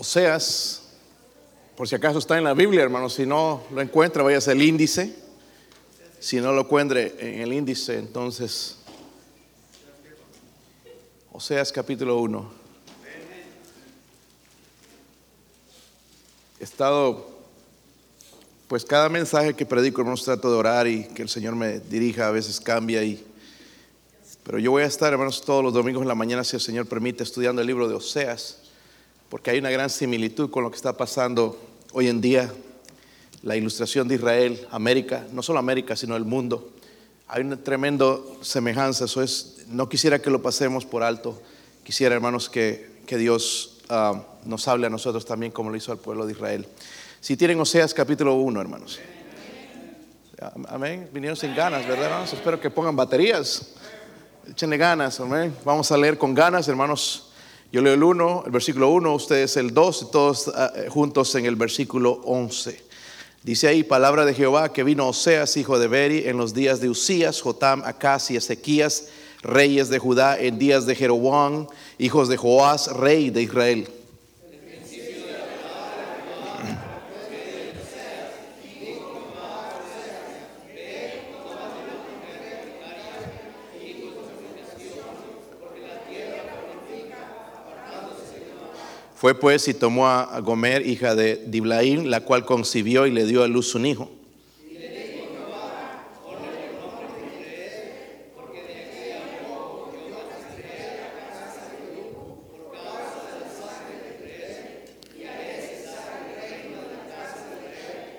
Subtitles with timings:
[0.00, 0.80] Oseas,
[1.76, 5.14] por si acaso está en la Biblia, hermano, si no lo encuentra, vaya al índice.
[6.18, 8.78] Si no lo encuentre en el índice, entonces,
[11.32, 12.50] Oseas capítulo 1.
[16.60, 17.28] He estado,
[18.68, 22.26] pues cada mensaje que predico, hermanos, trato de orar y que el Señor me dirija,
[22.26, 23.22] a veces cambia y...
[24.44, 26.86] Pero yo voy a estar, hermanos, todos los domingos en la mañana, si el Señor
[26.86, 28.69] permite, estudiando el libro de Oseas,
[29.30, 31.56] porque hay una gran similitud con lo que está pasando
[31.92, 32.52] hoy en día,
[33.42, 36.72] la ilustración de Israel, América, no solo América, sino el mundo.
[37.28, 41.40] Hay una tremenda semejanza, eso es, no quisiera que lo pasemos por alto,
[41.84, 45.98] quisiera, hermanos, que, que Dios ah, nos hable a nosotros también como lo hizo al
[45.98, 46.66] pueblo de Israel.
[47.20, 48.98] Si tienen Oseas capítulo 1, hermanos.
[50.68, 51.08] Amén.
[51.12, 52.32] Vinieron sin ganas, ¿verdad, hermanos?
[52.32, 53.74] Espero que pongan baterías.
[54.48, 55.54] Échenle ganas, amén.
[55.64, 57.29] Vamos a leer con ganas, hermanos.
[57.72, 61.46] Yo leo el 1, el versículo 1, ustedes el 2, y todos uh, juntos en
[61.46, 62.82] el versículo 11.
[63.44, 66.90] Dice ahí, palabra de Jehová, que vino Oseas, hijo de Beri, en los días de
[66.90, 69.10] Usías, Jotam, Acas y Ezequías,
[69.42, 71.68] reyes de Judá, en días de Jeroboam,
[71.98, 73.88] hijos de Joás, rey de Israel.
[89.20, 93.42] Fue pues y tomó a Gomer, hija de Diblaín, la cual concibió y le dio
[93.42, 94.10] a luz un hijo.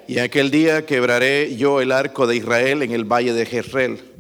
[0.08, 4.11] Y aquel día quebraré yo el arco de Israel en el valle de Jezreel.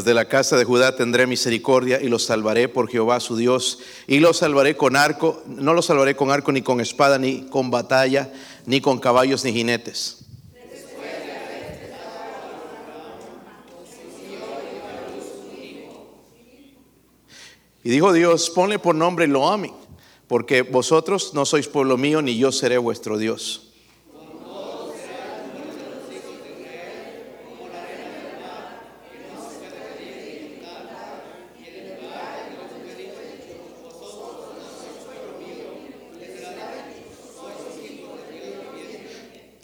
[0.00, 3.80] Mas de la casa de Judá tendré misericordia y los salvaré por Jehová su Dios.
[4.06, 7.70] Y los salvaré con arco, no los salvaré con arco ni con espada, ni con
[7.70, 8.32] batalla,
[8.64, 10.24] ni con caballos ni jinetes.
[17.84, 19.70] Y dijo Dios, ponle por nombre Loami,
[20.28, 23.69] porque vosotros no sois pueblo mío, ni yo seré vuestro Dios.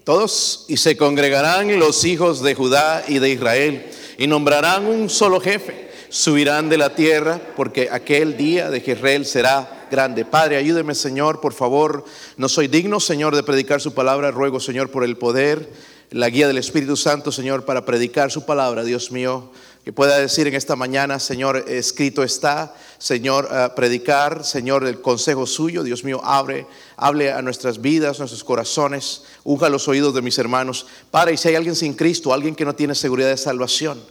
[0.07, 5.41] Todos y se congregarán los hijos de Judá y de Israel y nombrarán un solo
[5.41, 5.91] jefe.
[6.11, 10.25] Subirán de la tierra porque aquel día de Jezreel será grande.
[10.25, 12.05] Padre, ayúdeme Señor, por favor.
[12.37, 14.31] No soy digno, Señor, de predicar su palabra.
[14.31, 15.69] Ruego, Señor, por el poder,
[16.11, 19.51] la guía del Espíritu Santo, Señor, para predicar su palabra, Dios mío.
[19.85, 25.85] Que pueda decir en esta mañana, Señor, escrito está, Señor, predicar, Señor, el consejo suyo,
[25.85, 30.89] Dios mío, abre, hable a nuestras vidas, nuestros corazones, unja los oídos de mis hermanos.
[31.13, 34.03] Padre, y si hay alguien sin Cristo, alguien que no tiene seguridad de salvación,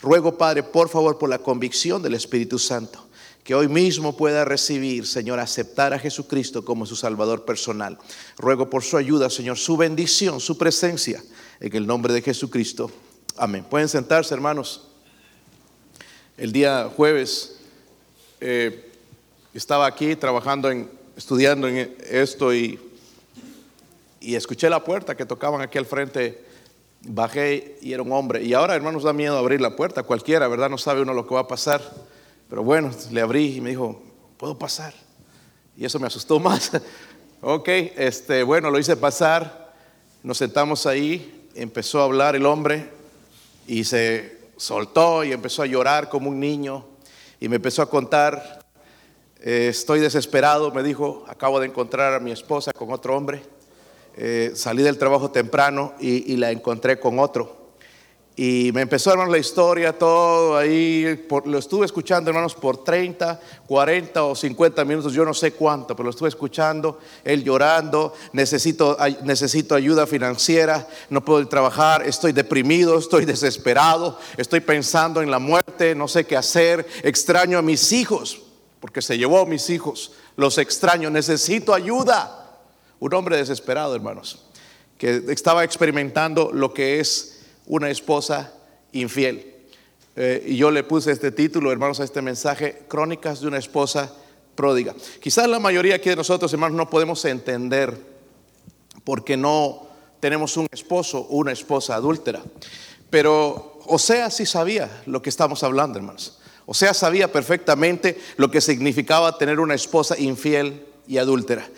[0.00, 3.04] ruego, Padre, por favor, por la convicción del Espíritu Santo,
[3.44, 7.98] que hoy mismo pueda recibir, Señor, aceptar a Jesucristo como su Salvador personal.
[8.38, 11.22] Ruego por su ayuda, Señor, su bendición, su presencia,
[11.60, 12.90] en el nombre de Jesucristo.
[13.36, 13.66] Amén.
[13.68, 14.88] Pueden sentarse, hermanos.
[16.38, 17.60] El día jueves
[18.40, 18.90] eh,
[19.52, 22.80] estaba aquí trabajando en, estudiando en esto y,
[24.20, 26.42] y escuché la puerta que tocaban aquí al frente.
[27.02, 28.42] Bajé y era un hombre.
[28.42, 30.02] Y ahora, hermanos, da miedo abrir la puerta.
[30.02, 30.70] Cualquiera, ¿verdad?
[30.70, 31.82] No sabe uno lo que va a pasar.
[32.48, 34.00] Pero bueno, le abrí y me dijo,
[34.36, 34.94] ¿puedo pasar?
[35.76, 36.70] Y eso me asustó más.
[37.40, 39.74] ok, este, bueno, lo hice pasar.
[40.22, 41.48] Nos sentamos ahí.
[41.54, 42.90] Empezó a hablar el hombre
[43.66, 46.84] y se soltó y empezó a llorar como un niño
[47.40, 48.64] y me empezó a contar,
[49.40, 53.42] eh, estoy desesperado, me dijo, acabo de encontrar a mi esposa con otro hombre,
[54.16, 57.63] eh, salí del trabajo temprano y, y la encontré con otro.
[58.36, 61.24] Y me empezó, hermanos, la historia, todo ahí.
[61.44, 66.04] lo estuve escuchando, hermanos, por 30, 40 o 50 minutos, yo no sé cuánto, pero
[66.04, 73.24] lo estuve escuchando, él llorando, necesito, necesito ayuda financiera, no puedo trabajar, estoy deprimido, estoy
[73.24, 78.42] desesperado, estoy pensando en la muerte, no sé qué hacer, extraño a mis hijos,
[78.80, 82.40] porque se llevó a mis hijos, los extraño, necesito ayuda.
[82.98, 84.44] Un hombre desesperado, hermanos,
[84.98, 87.33] que estaba experimentando lo que es
[87.66, 88.52] una esposa
[88.92, 89.54] infiel.
[90.16, 94.12] Eh, y yo le puse este título, hermanos, a este mensaje, Crónicas de una esposa
[94.54, 94.94] pródiga.
[95.20, 97.96] Quizás la mayoría aquí de nosotros, hermanos, no podemos entender
[99.02, 99.88] porque no
[100.20, 102.42] tenemos un esposo o una esposa adúltera.
[103.10, 106.38] Pero Oseas sí sabía lo que estamos hablando, hermanos.
[106.66, 111.68] Oseas sabía perfectamente lo que significaba tener una esposa infiel y adúltera.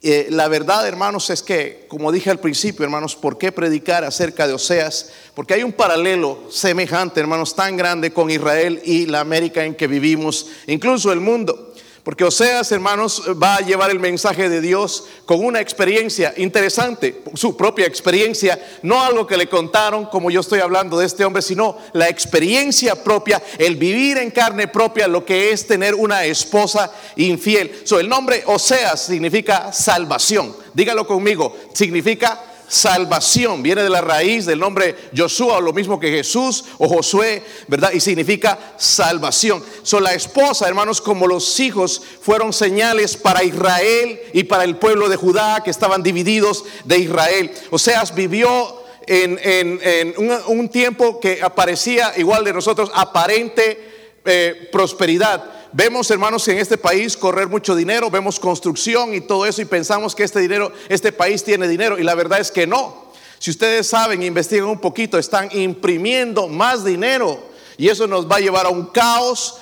[0.00, 4.46] Eh, la verdad, hermanos, es que, como dije al principio, hermanos, ¿por qué predicar acerca
[4.46, 5.10] de Oseas?
[5.34, 9.88] Porque hay un paralelo semejante, hermanos, tan grande con Israel y la América en que
[9.88, 11.67] vivimos, incluso el mundo.
[12.08, 17.54] Porque Oseas, hermanos, va a llevar el mensaje de Dios con una experiencia interesante, su
[17.54, 21.76] propia experiencia, no algo que le contaron como yo estoy hablando de este hombre, sino
[21.92, 27.82] la experiencia propia, el vivir en carne propia, lo que es tener una esposa infiel.
[27.84, 30.56] So, el nombre Oseas significa salvación.
[30.72, 33.62] Dígalo conmigo, significa salvación.
[33.62, 37.92] Viene de la raíz del nombre Josué, lo mismo que Jesús o Josué, ¿verdad?
[37.92, 39.64] Y significa salvación.
[39.82, 45.08] So, la esposa, hermanos, como los hijos, fueron señales para Israel y para el pueblo
[45.08, 47.50] de Judá que estaban divididos de Israel.
[47.70, 50.14] O sea, vivió en,
[50.46, 57.16] un, tiempo que aparecía igual de nosotros, aparente eh, prosperidad Vemos, hermanos, en este país
[57.16, 61.44] correr mucho dinero, vemos construcción y todo eso y pensamos que este dinero, este país
[61.44, 63.08] tiene dinero y la verdad es que no.
[63.38, 67.38] Si ustedes saben, investigan un poquito, están imprimiendo más dinero
[67.76, 69.56] y eso nos va a llevar a un caos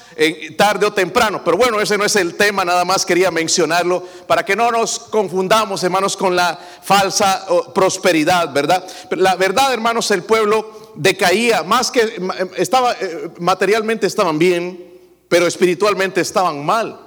[0.56, 1.42] tarde o temprano.
[1.44, 4.98] Pero bueno, ese no es el tema, nada más quería mencionarlo para que no nos
[4.98, 7.44] confundamos, hermanos, con la falsa
[7.74, 8.86] prosperidad, ¿verdad?
[9.10, 12.20] La verdad, hermanos, el pueblo decaía, más que
[12.56, 14.95] estaba eh, materialmente estaban bien,
[15.28, 17.00] pero espiritualmente estaban mal.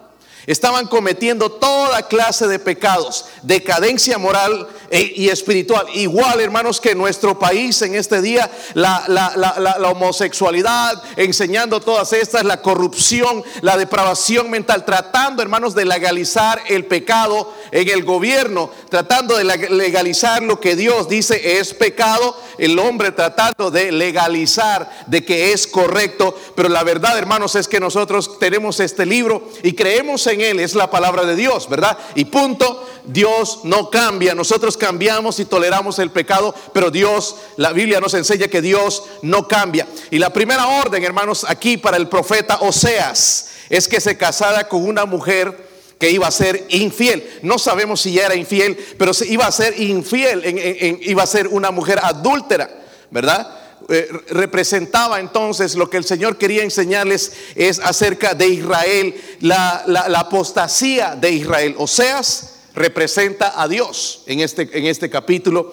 [0.45, 5.86] Estaban cometiendo toda clase de pecados, decadencia moral y espiritual.
[5.94, 12.44] Igual, hermanos, que en nuestro país en este día, la, la, homosexualidad, enseñando todas estas,
[12.44, 19.38] la corrupción, la depravación mental, tratando, hermanos, de legalizar el pecado en el gobierno, tratando
[19.38, 25.53] de legalizar lo que Dios dice es pecado, el hombre tratando de legalizar de que
[25.53, 26.38] es correcto.
[26.56, 30.75] Pero la verdad, hermanos, es que nosotros tenemos este libro y creemos en él, es
[30.75, 31.97] la palabra de Dios, ¿verdad?
[32.15, 38.00] Y punto, Dios no cambia, nosotros cambiamos y toleramos el pecado, pero Dios, la Biblia
[38.00, 39.88] nos enseña que Dios no cambia.
[40.11, 44.85] Y la primera orden, hermanos, aquí para el profeta Oseas, es que se casara con
[44.85, 47.39] una mujer que iba a ser infiel.
[47.41, 51.71] No sabemos si ya era infiel, pero iba a ser infiel, iba a ser una
[51.71, 52.69] mujer adúltera,
[53.09, 53.59] ¿verdad?
[53.91, 59.83] Eh, representaba entonces lo que el Señor quería enseñarles es acerca de Israel, la,
[60.15, 61.73] apostasía de Israel.
[61.77, 65.71] Oseas representa a Dios en este, en este capítulo.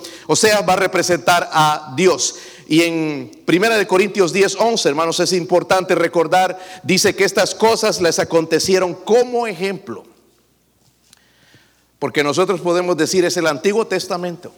[0.69, 2.35] Va a representar a Dios.
[2.69, 8.01] Y en Primera de Corintios 10, 11, hermanos, es importante recordar, dice que estas cosas
[8.01, 10.05] les acontecieron como ejemplo.
[12.01, 14.53] Porque nosotros podemos decir es el Antiguo Testamento.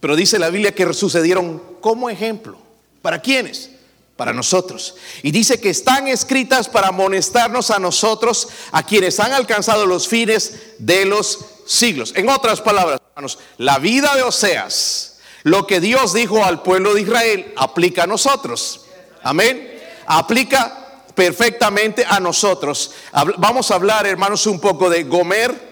[0.00, 2.56] Pero dice la Biblia que sucedieron como ejemplo.
[3.02, 3.70] ¿Para quiénes?
[4.16, 4.96] Para nosotros.
[5.22, 10.54] Y dice que están escritas para amonestarnos a nosotros, a quienes han alcanzado los fines
[10.78, 12.12] de los siglos.
[12.16, 17.02] En otras palabras, hermanos, la vida de Oseas, lo que Dios dijo al pueblo de
[17.02, 18.86] Israel, aplica a nosotros.
[19.22, 19.78] Amén.
[20.06, 22.92] Aplica perfectamente a nosotros.
[23.36, 25.68] Vamos a hablar, hermanos, un poco de Gomer.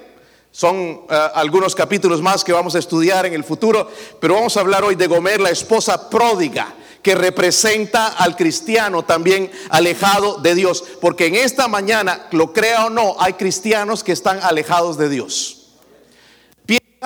[0.52, 3.90] Son eh, algunos capítulos más que vamos a estudiar en el futuro,
[4.20, 9.50] pero vamos a hablar hoy de Gomer, la esposa pródiga que representa al cristiano también
[9.70, 10.82] alejado de Dios.
[11.00, 15.55] Porque en esta mañana, lo crea o no, hay cristianos que están alejados de Dios.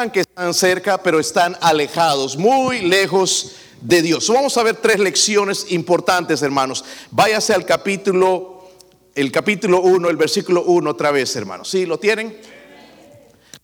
[0.09, 4.30] Que están cerca, pero están alejados, muy lejos de Dios.
[4.30, 6.83] Vamos a ver tres lecciones importantes, hermanos.
[7.11, 8.71] Váyase al capítulo,
[9.14, 11.69] el capítulo 1, el versículo 1 otra vez, hermanos.
[11.69, 12.35] ¿Sí lo tienen?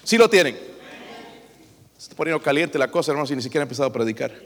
[0.04, 0.56] ¿Sí lo tienen?
[1.96, 4.38] Se está poniendo caliente la cosa, hermanos, y ni siquiera ha empezado a predicar.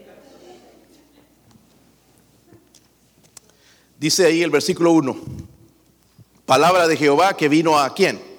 [3.99, 5.17] Dice ahí el versículo 1,
[6.45, 8.30] palabra de Jehová que vino a quién?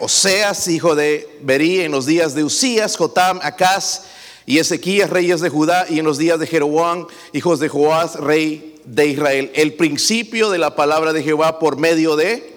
[0.00, 4.02] Oseas, hijo de Berí, en los días de Usías, Jotam, Acaz
[4.44, 8.80] y Ezequías, reyes de Judá, y en los días de Jeroboam, hijos de Joás, rey
[8.84, 9.50] de Israel.
[9.54, 12.54] El principio de la palabra de Jehová por medio de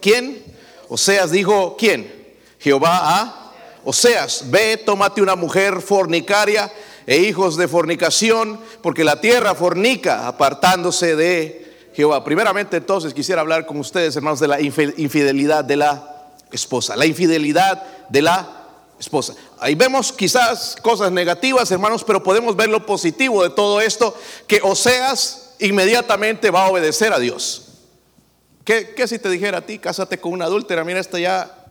[0.00, 0.42] ¿quién?
[0.88, 2.12] Oseas dijo, ¿quién?
[2.58, 3.52] Jehová a
[3.84, 6.72] Oseas, ve, tómate una mujer fornicaria
[7.06, 12.24] e hijos de fornicación, porque la tierra fornica apartándose de Jehová.
[12.24, 16.11] Primeramente entonces quisiera hablar con ustedes, hermanos, de la infidelidad de la
[16.52, 18.62] esposa, la infidelidad de la
[18.98, 19.34] esposa.
[19.58, 24.14] Ahí vemos quizás cosas negativas, hermanos, pero podemos ver lo positivo de todo esto,
[24.46, 27.68] que Oseas inmediatamente va a obedecer a Dios.
[28.64, 30.84] ¿Qué, qué si te dijera a ti, cásate con una adúltera?
[30.84, 31.66] Mira, esto ya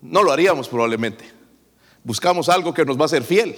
[0.00, 1.30] no lo haríamos probablemente.
[2.02, 3.56] Buscamos algo que nos va a ser fiel.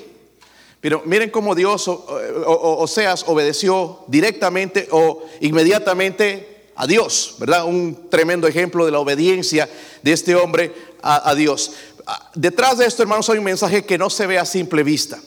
[0.81, 7.65] Pero miren cómo Dios, o, Oseas, obedeció directamente o inmediatamente a Dios, ¿verdad?
[7.65, 9.69] Un tremendo ejemplo de la obediencia
[10.03, 11.73] de este hombre a, Dios.
[12.07, 15.19] Ah, detrás de esto, hermanos, hay un mensaje que no se ve a simple vista.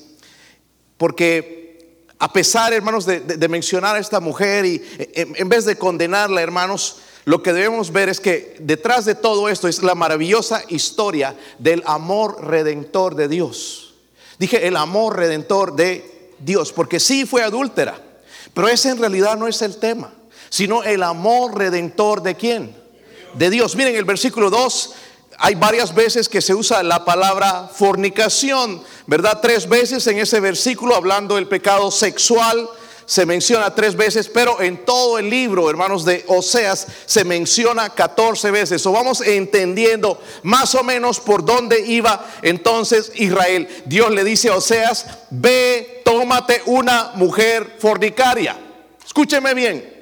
[0.97, 4.81] Porque a pesar, hermanos, de, mencionar a esta mujer y
[5.13, 9.67] en vez de condenarla, hermanos, lo que debemos ver es que detrás de todo esto
[9.67, 13.95] es la maravillosa historia del amor redentor de Dios.
[14.37, 17.99] Dije el amor redentor de Dios, porque sí fue adúltera,
[18.53, 20.13] pero ese en realidad no es el tema,
[20.55, 22.73] sino el amor redentor de quién?
[23.33, 23.75] De Dios.
[23.75, 24.93] Miren el versículo 2,
[25.37, 29.39] hay varias veces que se usa la palabra fornicación, ¿verdad?
[29.41, 32.69] Tres veces en ese versículo hablando del pecado sexual
[33.05, 38.49] se menciona tres veces, pero en todo el libro, hermanos, de Oseas se menciona 14
[38.49, 38.85] veces.
[38.85, 43.67] O vamos entendiendo más o menos por dónde iba entonces Israel.
[43.85, 48.57] Dios le dice a Oseas, ve, tómate una mujer fornicaria.
[49.05, 49.94] Escúcheme bien.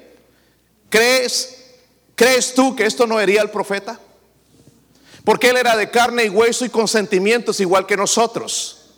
[0.94, 1.56] ¿Crees,
[2.14, 3.98] crees tú que esto no haría el profeta?
[5.24, 8.92] Porque él era de carne y hueso y con sentimientos igual que nosotros.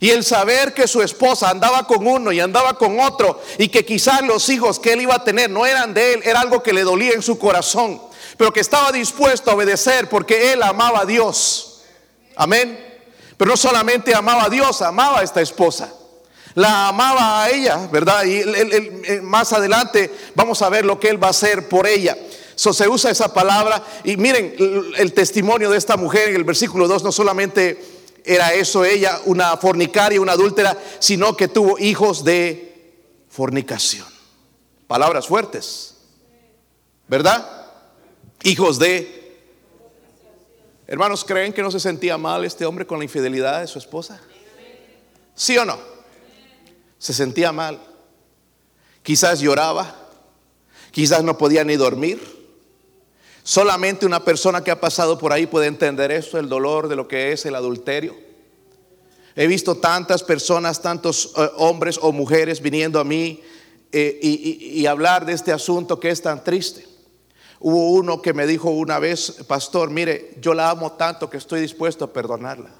[0.00, 3.86] Y el saber que su esposa andaba con uno y andaba con otro y que
[3.86, 6.74] quizás los hijos que él iba a tener no eran de él, era algo que
[6.74, 8.02] le dolía en su corazón,
[8.36, 11.84] pero que estaba dispuesto a obedecer porque él amaba a Dios.
[12.36, 13.02] Amén.
[13.38, 15.90] Pero no solamente amaba a Dios, amaba a esta esposa.
[16.54, 18.24] La amaba a ella, ¿verdad?
[18.24, 22.16] Y eh, más adelante vamos a ver lo que él va a hacer por ella.
[22.54, 26.44] So, se usa esa palabra y miren el, el testimonio de esta mujer en el
[26.44, 32.24] versículo 2 no solamente era eso ella, una fornicaria, una adúltera, sino que tuvo hijos
[32.24, 32.70] de
[33.28, 34.06] fornicación.
[34.86, 35.96] Palabras fuertes,
[37.08, 37.68] ¿verdad?
[38.42, 39.18] Hijos de...
[40.86, 44.20] Hermanos, ¿creen que no se sentía mal este hombre con la infidelidad de su esposa?
[45.34, 45.78] ¿Sí o no?
[47.00, 47.80] Se sentía mal.
[49.02, 49.96] Quizás lloraba,
[50.92, 52.20] quizás no podía ni dormir.
[53.42, 57.08] Solamente una persona que ha pasado por ahí puede entender eso, el dolor de lo
[57.08, 58.14] que es el adulterio.
[59.34, 63.42] He visto tantas personas, tantos eh, hombres o mujeres viniendo a mí
[63.92, 66.86] eh, y, hablar de este asunto que es tan triste.
[67.58, 71.60] Hubo uno que me dijo una vez, pastor, mire, yo la amo tanto que estoy
[71.60, 72.70] dispuesto a perdonarla.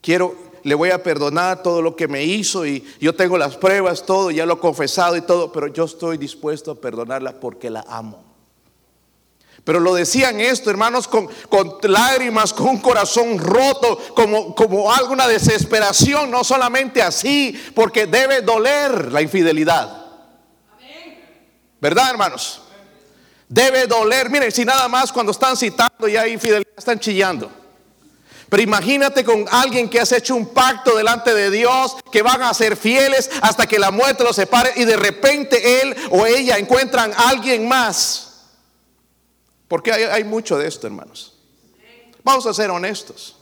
[0.00, 4.04] Quiero, le voy a perdonar todo lo que me hizo y yo tengo las pruebas,
[4.04, 7.84] todo, ya lo he confesado y todo, pero yo estoy dispuesto a perdonarla porque la
[7.86, 8.24] amo.
[9.62, 11.28] Pero lo decían esto, hermanos, con,
[11.82, 19.12] lágrimas, con un corazón roto, como, como alguna desesperación, no solamente así, porque debe doler
[19.12, 20.04] la infidelidad.
[21.80, 22.62] ¿Verdad, hermanos?
[23.48, 24.30] Debe doler.
[24.30, 27.63] Miren, si nada más cuando están citando y hay infidelidad, están chillando.
[28.48, 32.54] Pero imagínate con alguien que has hecho un pacto delante de Dios, que van a
[32.54, 37.12] ser fieles hasta que la muerte los separe y de repente él o ella encuentran
[37.12, 38.24] a alguien más
[39.74, 41.34] porque hay, mucho de esto, hermanos.
[42.22, 43.36] Vamos a ser honestos.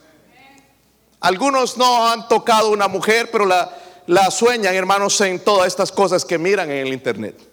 [1.21, 6.25] Algunos no han tocado una mujer, pero la, la sueñan, hermanos, en todas estas cosas
[6.25, 7.52] que miran en el Internet.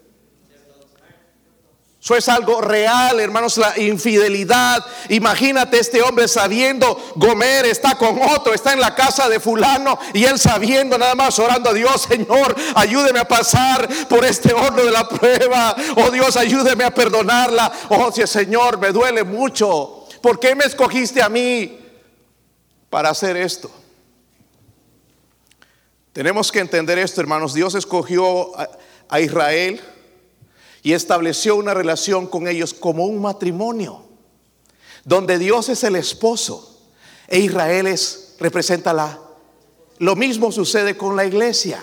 [2.01, 4.86] Eso es algo real, hermanos, la infidelidad.
[5.10, 10.24] Imagínate este hombre sabiendo, Gomer está con otro, está en la casa de fulano y
[10.24, 14.91] él sabiendo nada más orando a Dios, Señor, ayúdeme a pasar por este horno de
[14.91, 15.75] la prueba.
[15.98, 17.70] Oh Dios, ayúdeme a perdonarla.
[17.89, 20.08] Oh sí, Señor, me duele mucho.
[20.22, 21.79] ¿Por qué me escogiste a mí
[22.89, 23.70] para hacer esto?
[26.13, 27.53] Tenemos que entender esto, hermanos.
[27.53, 28.53] Dios escogió
[29.10, 29.82] a Israel
[30.89, 34.08] y estableció una relación con ellos como un matrimonio,
[35.05, 36.81] donde Dios es el esposo
[37.27, 39.19] e Israel es, representa la.
[40.00, 41.79] Lo mismo sucede con la iglesia.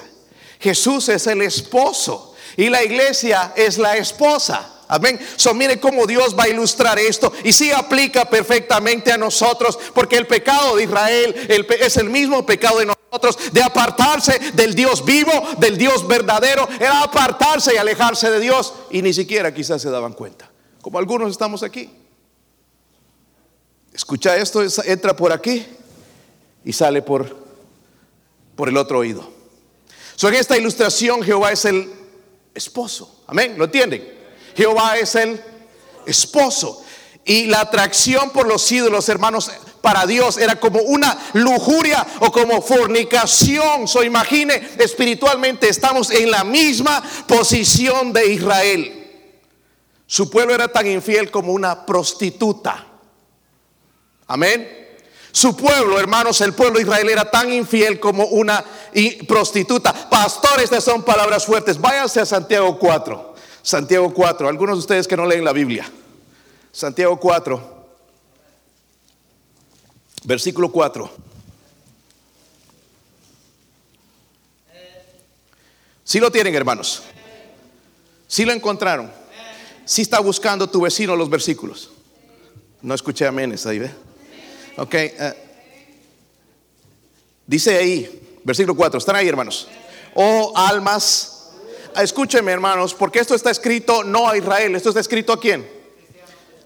[0.59, 4.76] Jesús es el esposo y la iglesia es la esposa.
[4.89, 5.19] Amén.
[5.37, 7.33] So, mire cómo Dios va a ilustrar esto.
[7.43, 11.35] Y sí aplica perfectamente a nosotros, porque el pecado de Israel
[11.81, 16.69] es el mismo pecado de nosotros, de apartarse del Dios vivo, del Dios verdadero.
[16.79, 18.75] Era apartarse y alejarse de Dios.
[18.91, 20.51] Y ni siquiera quizás se daban cuenta.
[20.83, 21.91] Como algunos estamos aquí.
[23.93, 25.67] Escucha esto, entra por aquí
[26.65, 27.35] y sale por,
[28.55, 29.33] por el otro oído.
[30.15, 31.91] So, en esta ilustración Jehová es el
[32.55, 33.23] esposo.
[33.27, 33.55] Amén.
[33.59, 34.16] ¿Lo entienden?
[34.57, 35.43] Jehová es el
[36.07, 36.83] esposo.
[37.25, 42.63] Y la atracción por los ídolos, hermanos, para Dios era como una lujuria o como
[42.63, 43.87] fornicación.
[43.87, 48.97] So imagine, espiritualmente estamos en la misma posición de Israel.
[50.07, 52.87] Su pueblo era tan infiel como una prostituta.
[54.29, 54.87] Amén.
[55.33, 58.65] Su pueblo, hermanos, el pueblo de Israel era tan infiel como una
[59.29, 59.93] prostituta.
[60.09, 61.81] Pastores, estas son palabras fuertes.
[61.81, 63.36] Váyanse a Santiago 4.
[63.67, 64.49] Santiago 4.
[64.49, 65.91] Algunos de ustedes que no leen la Biblia.
[66.71, 67.89] Santiago 4.
[70.23, 71.11] Versículo 4.
[76.05, 77.03] Si lo tienen, hermanos.
[78.29, 79.11] Si lo encontraron.
[79.85, 81.91] Si está buscando tu vecino los versículos.
[82.83, 83.91] No escuché aménes ahí, ¿ve?
[84.77, 84.95] Ok.
[84.95, 85.35] Eh,
[87.45, 89.67] dice ahí, versículo 4, están ahí hermanos.
[90.15, 91.36] Oh almas,
[92.03, 95.77] escúchenme hermanos, porque esto está escrito no a Israel, esto está escrito a quién?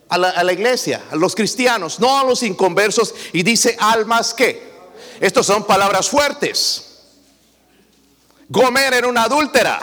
[0.08, 3.14] A la, iglesia, a los cristianos, no a los inconversos.
[3.32, 4.70] Y dice almas que.
[5.20, 6.86] Estos son palabras fuertes.
[8.48, 9.78] Gomer era una adúltera.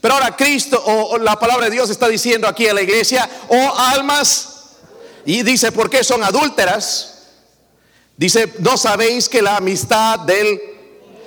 [0.00, 3.74] Pero ahora Cristo o, la palabra de Dios está diciendo aquí a la iglesia, oh
[3.78, 4.74] almas,
[5.24, 7.14] y dice, ¿por qué son adúlteras?
[8.16, 10.73] Dice, ¿no sabéis que la amistad de él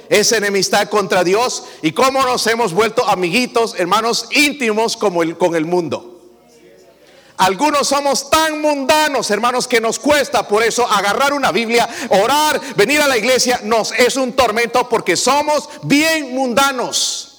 [0.09, 1.63] es enemistad contra Dios?
[1.81, 6.17] ¿Y cómo nos hemos vuelto amiguitos, hermanos íntimos como el, con el mundo?
[7.37, 12.99] Algunos somos tan mundanos, hermanos, que nos cuesta por eso agarrar una Biblia, orar, venir
[12.99, 17.36] a la iglesia, nos es un tormento porque somos bien mundanos.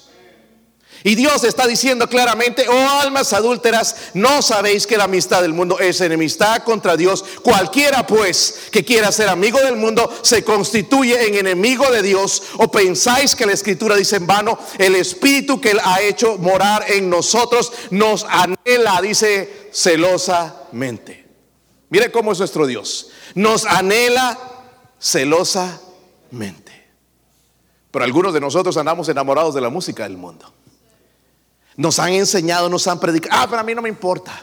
[1.03, 5.79] Y Dios está diciendo claramente, oh almas adúlteras, no sabéis que la amistad del mundo
[5.79, 7.23] es enemistad contra Dios.
[7.41, 12.43] Cualquiera pues que quiera ser amigo del mundo se constituye en enemigo de Dios.
[12.57, 16.83] O pensáis que la escritura dice en vano, el espíritu que él ha hecho morar
[16.89, 21.25] en nosotros nos anhela, dice celosamente.
[21.89, 23.11] Mire cómo es nuestro Dios.
[23.35, 24.37] Nos anhela
[24.99, 26.69] celosamente.
[27.89, 30.53] Pero algunos de nosotros andamos enamorados de la música del mundo.
[31.79, 33.41] Nos han enseñado, nos han predicado.
[33.41, 34.37] Ah, pero a mí no me importa.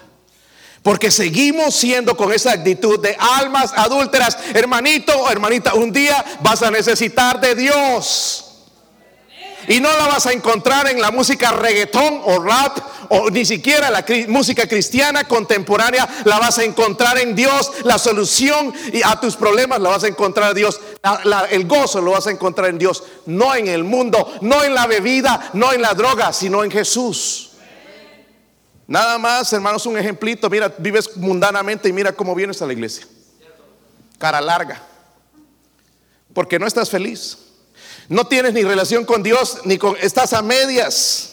[0.82, 4.38] Porque seguimos siendo con esa actitud de almas adúlteras.
[4.54, 8.46] Hermanito o hermanita, un día vas a necesitar de Dios.
[9.68, 12.78] Y no la vas a encontrar en la música reggaetón o rap
[13.10, 16.08] o ni siquiera la música cristiana contemporánea.
[16.24, 17.70] La vas a encontrar en Dios.
[17.84, 18.72] La solución
[19.04, 20.80] a tus problemas la vas a encontrar en Dios.
[21.50, 23.02] El gozo lo vas a encontrar en Dios.
[23.26, 27.50] No en el mundo, no en la bebida, no en la droga, sino en Jesús.
[28.86, 30.48] Nada más, hermanos, un ejemplito.
[30.48, 33.06] Mira, vives mundanamente y mira cómo vienes a la iglesia.
[34.18, 34.82] Cara larga.
[36.32, 37.38] Porque no estás feliz.
[38.08, 41.32] No tienes ni relación con Dios, ni con, estás a medias.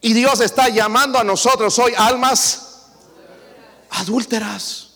[0.00, 2.88] Y Dios está llamando a nosotros hoy almas
[3.90, 4.90] adúlteras.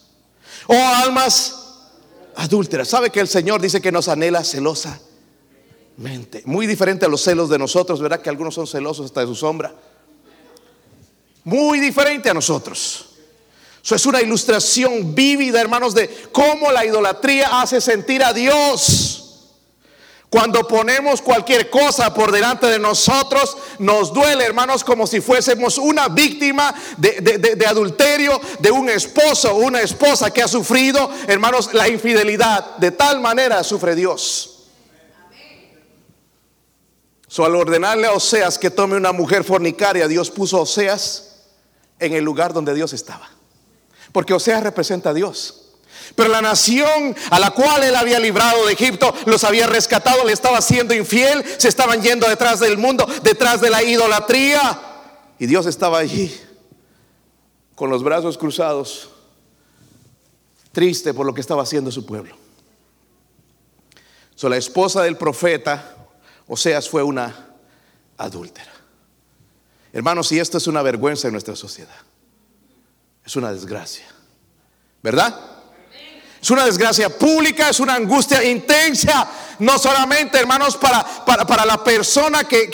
[0.67, 1.68] O almas
[2.39, 2.89] adúlteras.
[2.89, 6.43] ¿Sabe que el Señor dice que nos anhela celosamente?
[6.45, 8.23] Muy diferente a los celos de nosotros, ¿verdad?
[8.23, 9.75] Que algunos son celosos hasta de su sombra.
[11.45, 13.07] Muy diferente a nosotros.
[13.83, 19.28] Eso es una ilustración vívida, hermanos, de cómo la idolatría hace sentir a Dios.
[20.31, 26.09] Cuando ponemos cualquier cosa por delante de nosotros, nos duele, hermanos, como si fuésemos una
[26.09, 32.77] víctima de, adulterio de un esposo o una esposa que ha sufrido, hermanos, la infidelidad.
[32.77, 34.67] De tal manera sufre Dios.
[37.27, 41.47] So, al ordenarle a Oseas que tome una mujer fornicaria, Dios puso a Oseas
[41.99, 43.31] en el lugar donde Dios estaba.
[44.13, 45.68] Porque Oseas representa a Dios.
[46.15, 50.33] Pero la nación a la cual él había librado de Egipto los había rescatado, le
[50.33, 54.81] estaba siendo infiel, se estaban yendo detrás del mundo, detrás de la idolatría.
[55.39, 56.35] Y Dios estaba allí
[57.75, 59.09] con los brazos cruzados,
[60.73, 62.37] triste por lo que estaba haciendo su pueblo.
[64.35, 65.97] So, la esposa del profeta,
[66.47, 67.49] Oseas, fue una
[68.17, 68.73] adúltera.
[69.93, 71.97] Hermanos, y esto es una vergüenza en nuestra sociedad.
[73.25, 74.07] Es una desgracia.
[75.03, 75.58] ¿Verdad?
[76.41, 82.45] Es una desgracia pública, es una angustia intensa, no solamente, hermanos, para, para, la persona
[82.45, 82.71] que,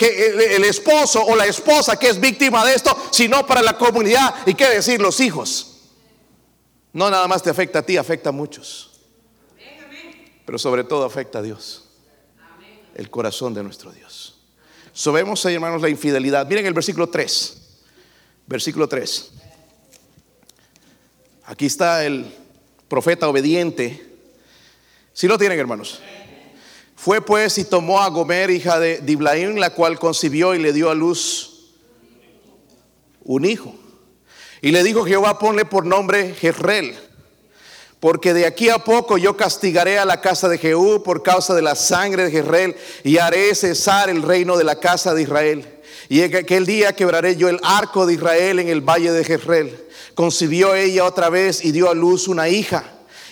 [0.55, 4.53] el, esposo o la esposa que es víctima de esto, sino para la comunidad y
[4.53, 5.71] qué decir, los hijos.
[6.93, 8.91] No nada más te afecta a ti, afecta a muchos.
[10.45, 11.85] Pero sobre todo afecta a Dios,
[12.93, 14.37] el corazón de nuestro Dios.
[14.93, 16.47] Sabemos, hermanos, la infidelidad.
[16.47, 17.61] Miren el versículo 3.
[18.45, 19.31] Versículo 3.
[21.47, 22.44] Aquí está el
[22.87, 24.05] profeta obediente.
[25.13, 26.01] Si lo tienen, hermanos.
[26.95, 30.89] Fue pues y tomó a Gomer, hija de Diblaim, la cual concibió y le dio
[30.89, 31.71] a luz
[33.23, 33.75] un hijo.
[34.61, 36.97] Y le dijo Jehová, ponle por nombre Jezreel,
[37.99, 41.61] porque de aquí a poco yo castigaré a la casa de Jehú por causa de
[41.61, 45.74] la sangre de Jezreel y haré cesar el reino de la casa de Israel.
[46.09, 49.85] Y en aquel día quebraré yo el arco de Israel en el valle de Jezreel
[50.15, 52.83] concibió ella otra vez y dio a luz una hija.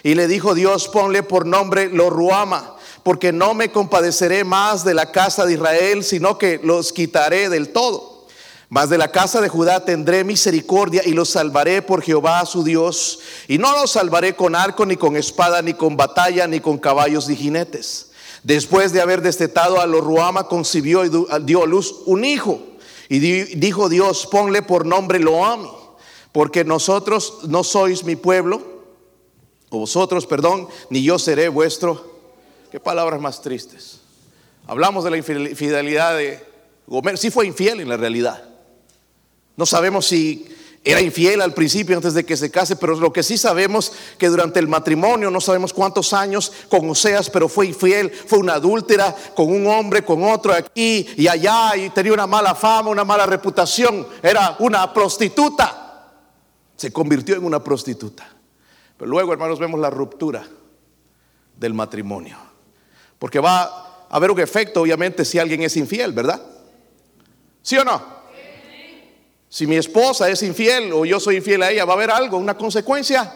[0.04, 4.94] Y le dijo Dios, ponle por nombre lo Ruama, porque no me compadeceré más de
[4.94, 8.28] la casa de Israel, sino que los quitaré del todo.
[8.68, 13.20] Mas de la casa de Judá tendré misericordia y los salvaré por Jehová su Dios.
[13.48, 17.28] Y no los salvaré con arco, ni con espada, ni con batalla, ni con caballos
[17.28, 18.08] ni jinetes.
[18.44, 21.10] Después de haber destetado a los Ruama, concibió y
[21.44, 22.62] dio a luz un hijo.
[23.10, 25.70] Y dijo Dios, ponle por nombre Loami,
[26.32, 28.62] porque nosotros no sois mi pueblo
[29.70, 32.12] o vosotros, perdón, ni yo seré vuestro.
[32.72, 34.02] Qué palabras más tristes.
[34.68, 36.44] Hablamos de la infidelidad de
[36.88, 37.18] Gomer.
[37.18, 38.44] Sí fue infiel en la realidad.
[39.56, 40.48] No sabemos si
[40.86, 44.28] era infiel al principio antes de que se case, pero lo que sí sabemos que
[44.28, 49.16] durante el matrimonio, no sabemos cuántos años con Oseas, pero fue infiel, fue una adúltera
[49.34, 53.26] con un hombre, con otro aquí y allá, y tenía una mala fama, una mala
[53.26, 56.12] reputación, era una prostituta.
[56.76, 58.28] Se convirtió en una prostituta.
[58.98, 60.46] Pero luego, hermanos, vemos la ruptura
[61.58, 62.38] del matrimonio.
[63.20, 66.42] Porque va a haber un efecto, obviamente, si alguien es infiel, ¿verdad?
[67.62, 68.23] ¿Sí o no?
[69.54, 72.40] Si mi esposa es infiel o yo soy infiel a ella, ¿va a haber algo,
[72.40, 73.32] una consecuencia?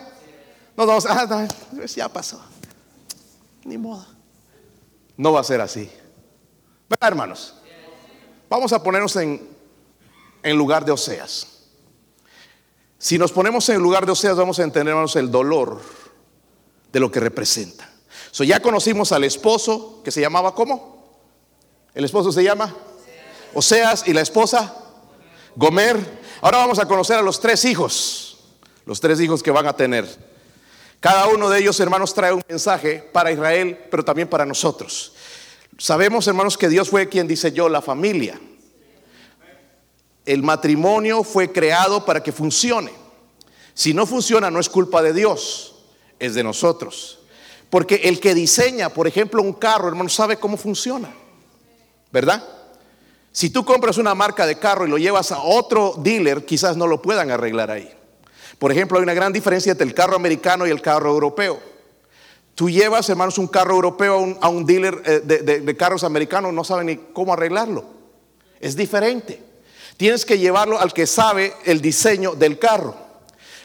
[0.75, 1.47] No a, ah,
[1.95, 2.41] ya pasó.
[3.63, 4.03] Ni modo.
[5.15, 5.87] No va a ser así.
[6.89, 7.53] ¿Verdad, hermanos?
[8.49, 9.47] Vamos a ponernos en,
[10.41, 11.67] en lugar de Oseas.
[12.97, 15.81] Si nos ponemos en lugar de Oseas, vamos a entender, el dolor
[16.91, 17.87] de lo que representa.
[18.31, 21.19] So, ya conocimos al esposo que se llamaba ¿cómo?
[21.93, 22.75] El esposo se llama
[23.53, 24.86] Oseas y la esposa
[25.57, 25.97] Gomer.
[26.41, 28.37] Ahora vamos a conocer a los tres hijos,
[28.85, 30.05] los tres hijos que van a tener.
[30.99, 35.13] Cada uno de ellos, hermanos, trae un mensaje para Israel, pero también para nosotros.
[35.79, 38.39] Sabemos, hermanos, que Dios fue quien diseñó la familia.
[40.27, 42.91] El matrimonio fue creado para que funcione.
[43.73, 45.75] Si no funciona, no es culpa de Dios,
[46.19, 47.19] es de nosotros.
[47.71, 51.11] Porque el que diseña, por ejemplo, un carro, hermano, sabe cómo funciona.
[52.11, 52.47] ¿Verdad?
[53.37, 56.87] Si tú compras una marca de carro y lo llevas a otro dealer, quizás no
[56.87, 57.87] lo puedan arreglar ahí.
[58.57, 61.59] Por ejemplo, hay una gran diferencia entre el carro americano y el carro europeo.
[62.55, 66.87] Tú llevas, hermanos, un carro europeo a un, dealer eh, de, carros americanos, no saben
[66.87, 67.85] ni cómo arreglarlo.
[68.59, 69.39] Es diferente.
[69.97, 72.95] Tienes que llevarlo al que sabe el diseño del carro.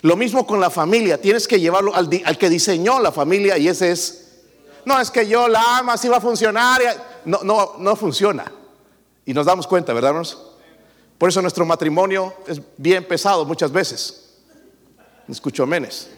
[0.02, 3.90] Lo mismo con la familia, tienes que llevarlo al, que diseñó la familia y ese
[3.90, 4.42] es,
[4.84, 7.22] no es que yo la amo, así va a funcionar.
[7.24, 8.52] No, no, no funciona.
[9.24, 10.38] Y nos damos cuenta, ¿verdad, hermanos?
[11.18, 14.34] Por eso nuestro matrimonio es bien pesado muchas veces.
[15.28, 16.08] Escucho menes.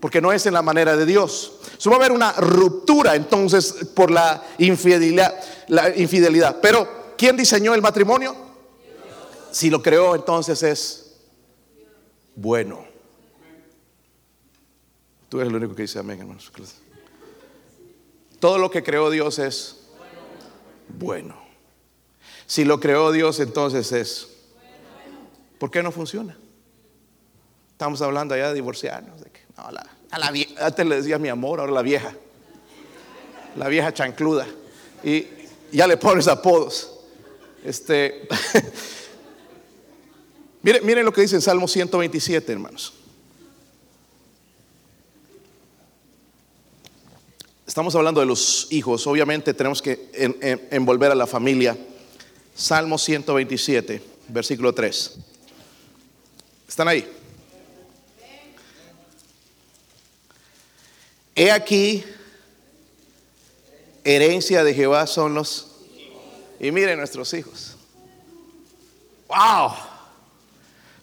[0.00, 1.52] Porque no es en la manera de Dios.
[1.78, 5.32] So va a haber una ruptura entonces por la infidelidad,
[5.68, 6.58] la infidelidad.
[6.60, 8.34] Pero, ¿quién diseñó el matrimonio?
[9.50, 11.14] Si lo creó, entonces es
[12.34, 12.84] bueno.
[15.28, 16.50] Tú eres el único que dice amén, hermanos.
[18.40, 19.76] Todo lo que creó Dios es
[20.88, 21.43] bueno.
[22.46, 24.28] Si lo creó Dios, entonces es.
[25.58, 26.36] ¿Por qué no funciona?
[27.70, 29.20] Estamos hablando allá de divorciarnos.
[29.20, 32.14] De que, no, la, a la antes le decía mi amor, ahora la vieja.
[33.56, 34.46] La vieja chancluda.
[35.02, 35.26] Y
[35.72, 36.90] ya le pones apodos.
[37.64, 38.28] Este.
[40.62, 42.94] Miren, lo que dice en Salmo 127, hermanos.
[47.66, 50.08] Estamos hablando de los hijos, obviamente tenemos que
[50.70, 51.76] envolver a la familia.
[52.54, 55.18] Salmo 127, versículo 3.
[56.68, 57.10] ¿Están ahí?
[61.34, 62.04] He aquí,
[64.04, 65.72] herencia de Jehová son los...
[66.60, 67.76] Y miren nuestros hijos.
[69.28, 69.94] ¡Wow!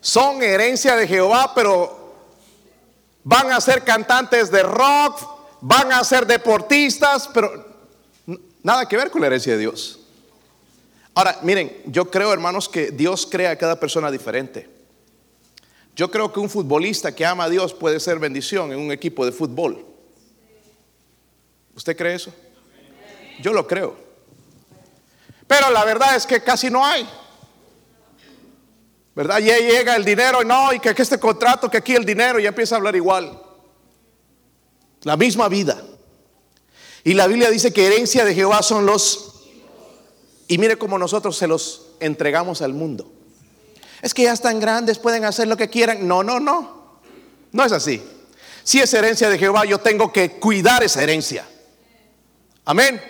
[0.01, 2.15] son herencia de Jehová, pero
[3.23, 5.21] van a ser cantantes de rock,
[5.61, 7.65] van a ser deportistas, pero
[8.63, 9.99] nada que ver con la herencia de Dios.
[11.13, 14.69] Ahora, miren, yo creo, hermanos, que Dios crea a cada persona diferente.
[15.95, 19.25] Yo creo que un futbolista que ama a Dios puede ser bendición en un equipo
[19.25, 19.85] de fútbol.
[21.75, 22.33] ¿Usted cree eso?
[23.41, 23.97] Yo lo creo.
[25.47, 27.07] Pero la verdad es que casi no hay.
[29.13, 29.39] ¿Verdad?
[29.39, 32.39] Y ahí llega el dinero, y no, y que, este contrato, que aquí el dinero,
[32.39, 33.41] y empieza a hablar igual.
[35.03, 35.83] La misma vida.
[37.03, 39.30] Y la Biblia dice que herencia de Jehová son los...
[40.51, 43.09] Y mire cómo nosotros se los entregamos al mundo.
[44.01, 46.05] Es que ya están grandes, pueden hacer lo que quieran.
[46.05, 46.99] No, no, no.
[47.53, 48.03] No es así.
[48.61, 51.47] Si es herencia de Jehová, yo tengo que cuidar esa herencia.
[52.65, 53.01] Amén.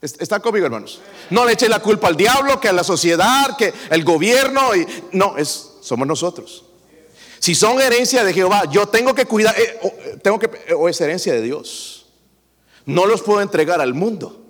[0.00, 1.02] ¿Está conmigo, hermanos?
[1.28, 4.74] No le eche la culpa al diablo, que a la sociedad, que el gobierno.
[4.74, 6.64] Y, no, es, somos nosotros.
[7.40, 10.88] Si son herencia de Jehová, yo tengo que cuidar, eh, eh, tengo que, eh, o
[10.88, 12.06] es herencia de Dios.
[12.86, 14.46] No los puedo entregar al mundo.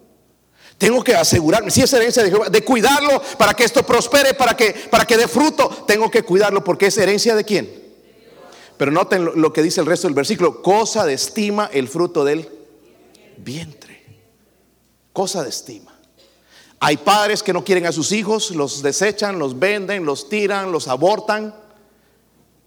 [0.79, 4.57] Tengo que asegurarme, si es herencia de Jehová, de cuidarlo para que esto prospere, para
[4.57, 5.69] que, para que dé fruto.
[5.89, 7.69] Tengo que cuidarlo porque es herencia de quién.
[8.77, 10.63] Pero noten lo, que dice el resto del versículo.
[10.63, 12.49] Cosa de estima el fruto del
[13.39, 14.05] vientre.
[15.13, 15.99] Cosa de estima.
[16.79, 20.87] Hay padres que no quieren a sus hijos, los desechan, los venden, los tiran, los
[20.87, 21.53] abortan.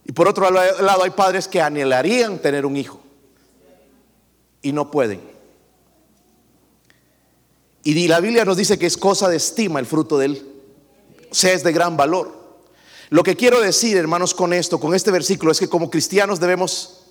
[0.03, 2.99] Y por otro lado hay padres que anhelarían tener un hijo
[4.61, 5.30] y no pueden.
[7.83, 10.47] Y la Biblia nos dice que es cosa de estima el fruto de él.
[11.31, 12.39] O sea, es de gran valor.
[13.09, 17.01] Lo que quiero decir, hermanos, con esto, con este versículo, es que como cristianos debemos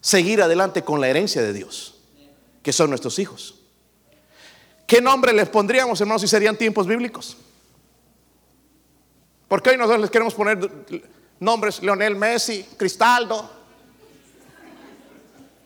[0.00, 1.96] seguir adelante con la herencia de Dios,
[2.62, 3.56] que son nuestros hijos.
[4.86, 7.36] ¿Qué nombre les pondríamos, hermanos, si serían tiempos bíblicos?
[9.48, 10.58] Porque hoy nosotros les queremos poner
[11.40, 13.50] nombres, Leonel Messi, Cristaldo.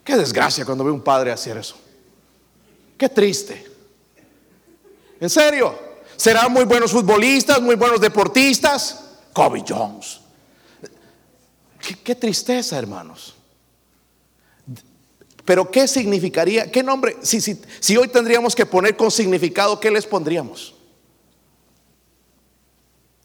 [0.03, 1.76] Qué desgracia cuando ve un padre hacer eso.
[2.96, 3.69] Qué triste.
[5.20, 5.78] En serio,
[6.16, 9.04] serán muy buenos futbolistas, muy buenos deportistas.
[9.33, 10.20] Kobe Jones.
[12.04, 13.35] Qué, tristeza, hermanos.
[15.44, 16.70] Pero ¿qué significaría?
[16.70, 17.16] ¿Qué nombre?
[17.22, 20.74] Si, si, si hoy tendríamos que poner con significado, ¿qué les pondríamos?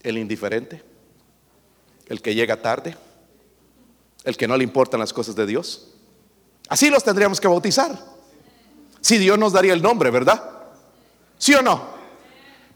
[0.01, 0.83] El indiferente,
[2.07, 2.95] el que llega tarde,
[4.23, 5.93] el que no le importan las cosas de Dios.
[6.67, 7.97] Así los tendríamos que bautizar.
[9.01, 10.54] Si Dios nos daría el nombre, ¿verdad?
[11.37, 11.95] ¿Sí o no?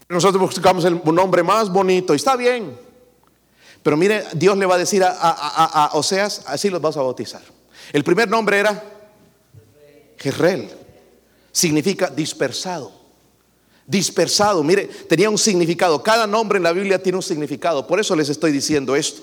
[0.08, 2.76] Nosotros buscamos el nombre más bonito y está bien.
[3.82, 7.42] Pero mire, Dios le va a decir a, Oseas, así los vas a bautizar.
[7.92, 8.82] El primer nombre era
[10.18, 10.70] Jezreel.
[11.52, 12.92] Significa dispersado.
[13.86, 16.02] Dispersado, mire, tenía un significado.
[16.02, 17.86] Cada nombre en la Biblia tiene un significado.
[17.86, 19.22] Por eso les estoy diciendo esto.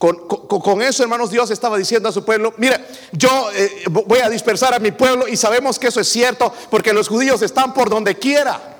[0.00, 2.82] Con, eso, hermanos, Dios estaba diciendo a su pueblo, mire,
[3.12, 6.94] yo eh, voy a dispersar a mi pueblo y sabemos que eso es cierto porque
[6.94, 8.78] los judíos están por donde quiera.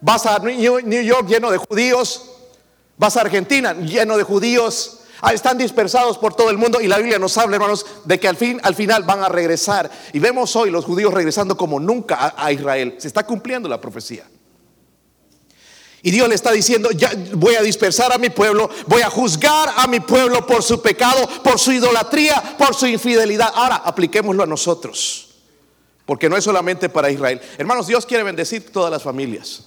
[0.00, 2.32] Vas a New York lleno de judíos,
[2.96, 6.98] vas a Argentina lleno de judíos, ah, están dispersados por todo el mundo y la
[6.98, 9.88] Biblia nos habla, hermanos, de que al, fin, al final van a regresar.
[10.12, 12.96] Y vemos hoy los judíos regresando como nunca a Israel.
[12.98, 14.24] Se está cumpliendo la profecía.
[16.06, 16.88] Y Dios le está diciendo,
[17.32, 21.28] voy a dispersar a mi pueblo, voy a juzgar a mi pueblo por su pecado,
[21.42, 23.50] por su idolatría, por su infidelidad.
[23.52, 25.30] Ahora, apliquémoslo a nosotros.
[26.04, 27.40] Porque no es solamente para Israel.
[27.58, 29.64] Hermanos, Dios quiere bendecir todas las familias.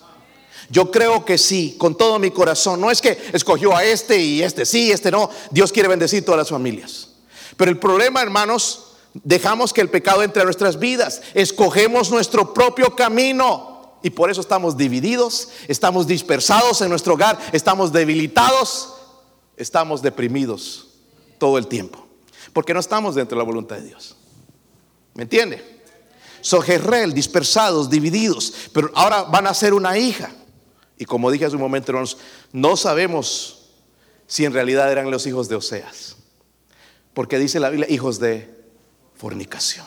[0.70, 2.80] Yo creo que sí, con todo mi corazón.
[2.80, 5.30] No es que escogió a este y este sí, este no.
[5.52, 7.10] Dios quiere bendecir todas las familias.
[7.58, 11.22] Pero el problema, hermanos, dejamos que el pecado entre a nuestras vidas.
[11.34, 13.69] Escogemos nuestro propio camino.
[14.02, 18.94] Y por eso estamos divididos, estamos dispersados en nuestro hogar, estamos debilitados,
[19.58, 20.88] estamos deprimidos
[21.38, 22.08] todo el tiempo.
[22.54, 24.16] Porque no estamos dentro de la voluntad de Dios.
[25.14, 25.82] ¿Me entiende?
[26.42, 28.54] Sojerrel, dispersados, divididos.
[28.74, 30.34] Pero ahora van a ser una hija.
[30.98, 32.18] Y como dije hace un momento, hermanos,
[32.54, 33.72] no sabemos
[34.28, 36.16] si en realidad eran los hijos de Oseas.
[37.14, 38.50] Porque dice la Biblia, hijos de
[39.16, 39.86] fornicación.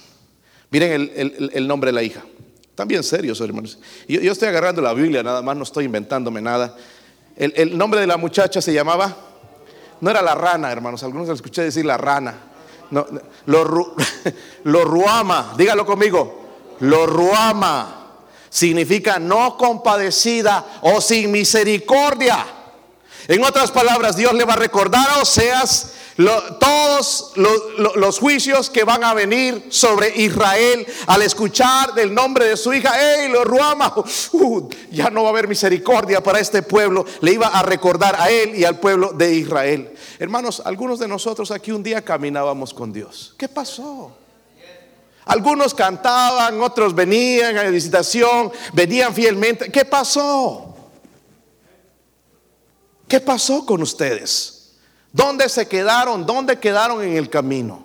[0.71, 1.11] Miren
[1.53, 2.25] el nombre de la hija.
[2.73, 3.79] Están bien serios, hermanos.
[4.09, 6.75] Yo, yo, estoy agarrando la Biblia, nada más no estoy inventándome nada.
[7.37, 9.15] El, nombre de la muchacha se llamaba,
[10.01, 12.35] no era la rana, hermanos, algunos les escuché decir la rana.
[12.91, 13.07] No,
[13.47, 16.47] lo, ruama, dígalo conmigo,
[16.81, 18.07] lo ruama
[18.49, 22.43] significa no compadecida o sin misericordia.
[23.29, 29.03] En otras palabras, Dios le va a recordar a Oseas todos los juicios que van
[29.05, 33.95] a venir sobre Israel al escuchar del nombre de su hija, ¡Ey, lo ruama!
[34.33, 37.05] Uh, ya no va a haber misericordia para este pueblo.
[37.21, 39.95] Le iba a recordar a él y al pueblo de Israel.
[40.19, 43.35] Hermanos, algunos de nosotros aquí un día caminábamos con Dios.
[43.39, 44.13] ¿Qué pasó?
[45.25, 49.71] Algunos cantaban, otros venían a la visitación, venían fielmente.
[49.71, 50.75] ¿Qué pasó?
[53.07, 54.62] ¿Qué pasó con ustedes?
[55.13, 56.25] ¿Dónde se quedaron?
[56.25, 57.85] ¿Dónde quedaron en el camino?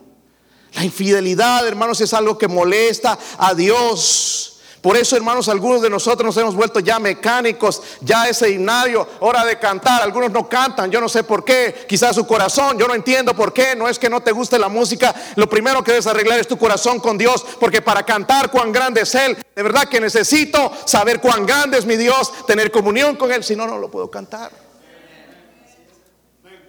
[0.73, 4.53] La infidelidad, hermanos, es algo que molesta a Dios.
[4.81, 9.43] Por eso, hermanos, algunos de nosotros nos hemos vuelto ya mecánicos, ya ese himnario, hora
[9.43, 10.01] de cantar.
[10.01, 11.85] Algunos no cantan, yo no sé por qué.
[11.89, 13.75] Quizás su corazón, yo no entiendo por qué.
[13.75, 15.13] No es que no te guste la música.
[15.35, 19.01] Lo primero que debes arreglar es tu corazón con Dios, porque para cantar cuán grande
[19.01, 23.31] es Él, de verdad que necesito saber cuán grande es mi Dios, tener comunión con
[23.31, 23.43] Él.
[23.43, 24.66] Si no, no lo puedo cantar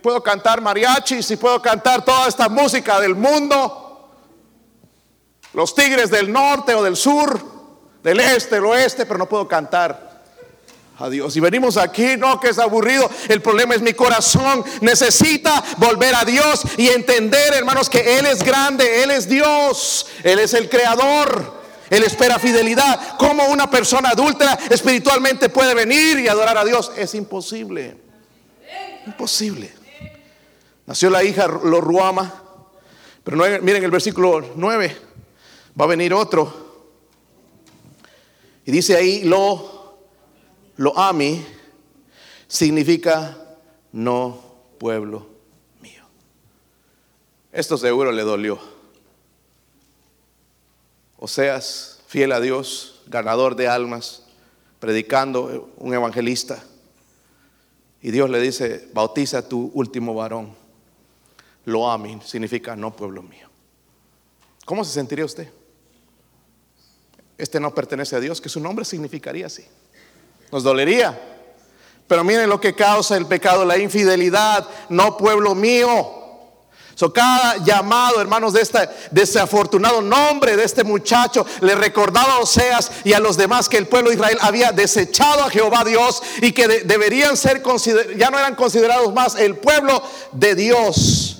[0.02, 4.10] puedo cantar mariachis y puedo cantar toda esta música del mundo,
[5.52, 7.40] los tigres del norte o del sur,
[8.02, 10.08] del este, del oeste, pero no puedo cantar
[10.98, 11.36] a Dios.
[11.36, 14.64] Y venimos aquí, no que es aburrido, el problema es mi corazón.
[14.80, 20.38] Necesita volver a Dios y entender, hermanos, que Él es grande, Él es Dios, Él
[20.38, 21.58] es el creador.
[21.90, 23.16] Él espera fidelidad.
[23.16, 26.92] ¿Cómo una persona adulta espiritualmente puede venir y adorar a Dios?
[26.96, 27.96] Es imposible.
[29.06, 29.77] Imposible.
[30.88, 32.42] Nació la hija Lo Ruama.
[33.22, 34.96] Pero miren el versículo 9.
[35.78, 36.50] Va a venir otro.
[38.64, 39.98] Y dice ahí, lo,
[40.76, 41.44] lo ami
[42.46, 43.36] significa
[43.92, 44.42] no
[44.78, 45.26] pueblo
[45.82, 46.04] mío.
[47.52, 48.58] Esto seguro le dolió.
[51.18, 54.22] O seas fiel a Dios, ganador de almas,
[54.80, 56.64] predicando, un evangelista.
[58.00, 60.56] Y Dios le dice, bautiza a tu último varón.
[61.68, 63.46] Lo amin significa no pueblo mío.
[64.64, 65.50] ¿Cómo se sentiría usted?
[67.36, 69.66] Este no pertenece a Dios, que su nombre significaría así.
[70.50, 71.20] Nos dolería.
[72.06, 76.14] Pero miren lo que causa el pecado, la infidelidad, no pueblo mío.
[76.94, 82.90] So, cada llamado, hermanos, de este desafortunado nombre de este muchacho le recordaba a Oseas
[83.04, 86.52] y a los demás que el pueblo de Israel había desechado a Jehová Dios y
[86.52, 87.62] que deberían ser
[88.16, 90.02] ya no eran considerados más el pueblo
[90.32, 91.37] de Dios.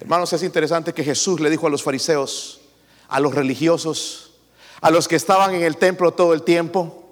[0.00, 2.60] Hermanos, es interesante que Jesús le dijo a los fariseos,
[3.08, 4.32] a los religiosos,
[4.80, 7.04] a los que estaban en el templo todo el tiempo,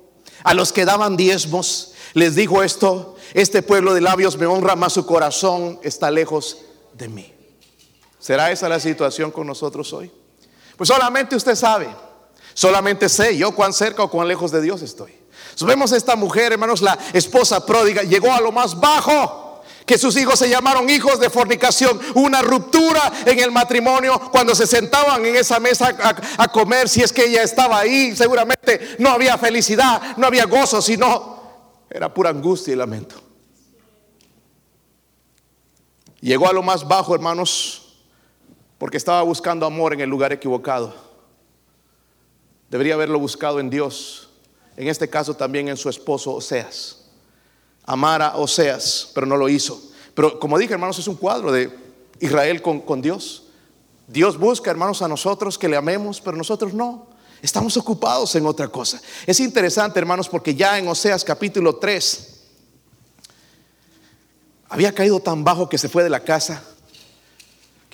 [0.42, 4.92] a los que daban diezmos, les dijo esto, este pueblo de labios me honra, mas
[4.92, 6.58] su corazón está lejos
[6.92, 7.32] de mí.
[8.18, 10.10] ¿Será esa la situación con nosotros hoy?
[10.76, 11.88] Pues solamente usted sabe,
[12.52, 15.12] solamente sé yo cuán cerca o cuán lejos de Dios estoy.
[15.60, 19.43] vemos a esta mujer, hermanos, la esposa pródiga, llegó a lo más bajo,
[19.86, 24.66] que sus hijos se llamaron hijos de fornicación, una ruptura en el matrimonio cuando se
[24.66, 25.94] sentaban en esa mesa
[26.38, 30.80] a, comer, si es que ella estaba ahí, seguramente no había felicidad, no había gozo,
[30.80, 31.42] sino
[31.90, 33.16] era pura angustia y lamento.
[36.20, 37.98] Llegó a lo más bajo, hermanos,
[38.78, 40.94] porque estaba buscando amor en el lugar equivocado.
[42.70, 44.30] Debería haberlo buscado en Dios,
[44.76, 47.03] en este caso también en su esposo Oseas.
[47.84, 49.80] Amar a Oseas, pero no lo hizo.
[50.14, 51.70] Pero como dije, hermanos, es un cuadro de
[52.20, 53.44] Israel con, Dios.
[54.06, 57.08] Dios busca, hermanos, a nosotros que le amemos, pero nosotros no.
[57.42, 59.00] Estamos ocupados en otra cosa.
[59.26, 62.30] Es interesante, hermanos, porque ya en Oseas capítulo 3
[64.70, 66.62] había caído tan bajo que se fue de la casa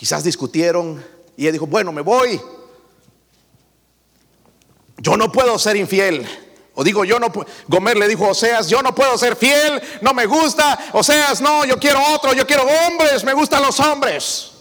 [0.00, 1.04] Quizás discutieron
[1.36, 2.40] y él dijo, bueno, me voy.
[4.96, 6.26] Yo no puedo ser infiel.
[6.84, 7.48] Digo, yo no puedo.
[7.68, 10.78] Gomer le dijo Oseas, yo no puedo ser fiel, no me gusta.
[10.92, 14.52] Oseas, no, yo quiero otro, yo quiero hombres, me gustan los hombres.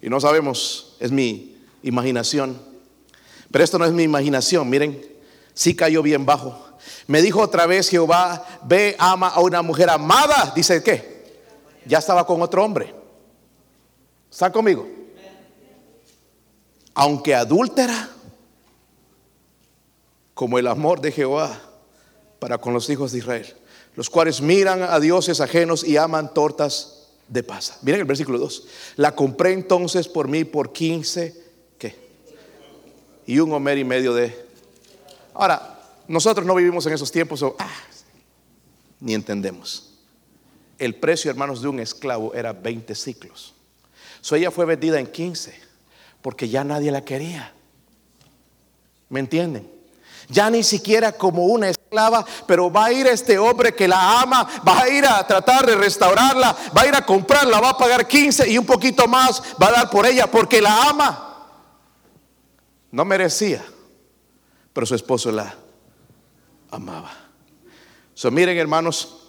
[0.00, 2.60] Y no sabemos, es mi imaginación.
[3.50, 5.00] Pero esto no es mi imaginación, miren,
[5.52, 6.58] sí cayó bien bajo.
[7.06, 10.52] Me dijo otra vez Jehová, ve, ama a una mujer amada.
[10.54, 11.14] Dice, ¿qué?
[11.84, 12.94] Ya estaba con otro hombre.
[14.30, 14.88] ¿Está conmigo?
[16.94, 18.10] Aunque adúltera,
[20.34, 21.60] como el amor de Jehová
[22.38, 23.54] para con los hijos de Israel,
[23.94, 27.78] los cuales miran a dioses ajenos y aman tortas de pasa.
[27.82, 28.66] Miren el versículo 2.
[28.96, 31.42] La compré entonces por mí por 15,
[31.78, 31.96] ¿qué?
[33.26, 34.44] Y un homer y medio de...
[35.32, 37.70] Ahora, nosotros no vivimos en esos tiempos, ah,
[39.00, 39.94] ni entendemos.
[40.78, 43.54] El precio, hermanos, de un esclavo era 20 ciclos.
[44.20, 45.54] So ella fue vendida en 15
[46.20, 47.52] porque ya nadie la quería.
[49.08, 49.73] ¿Me entienden?
[50.28, 54.46] Ya ni siquiera como una esclava, pero va a ir este hombre que la ama,
[54.66, 58.06] va a ir a tratar de restaurarla, va a ir a comprarla, va a pagar
[58.06, 61.48] 15 y un poquito más va a dar por ella porque la ama.
[62.90, 63.64] No merecía,
[64.72, 65.54] pero su esposo la
[66.70, 67.10] amaba.
[68.14, 69.23] So, miren hermanos,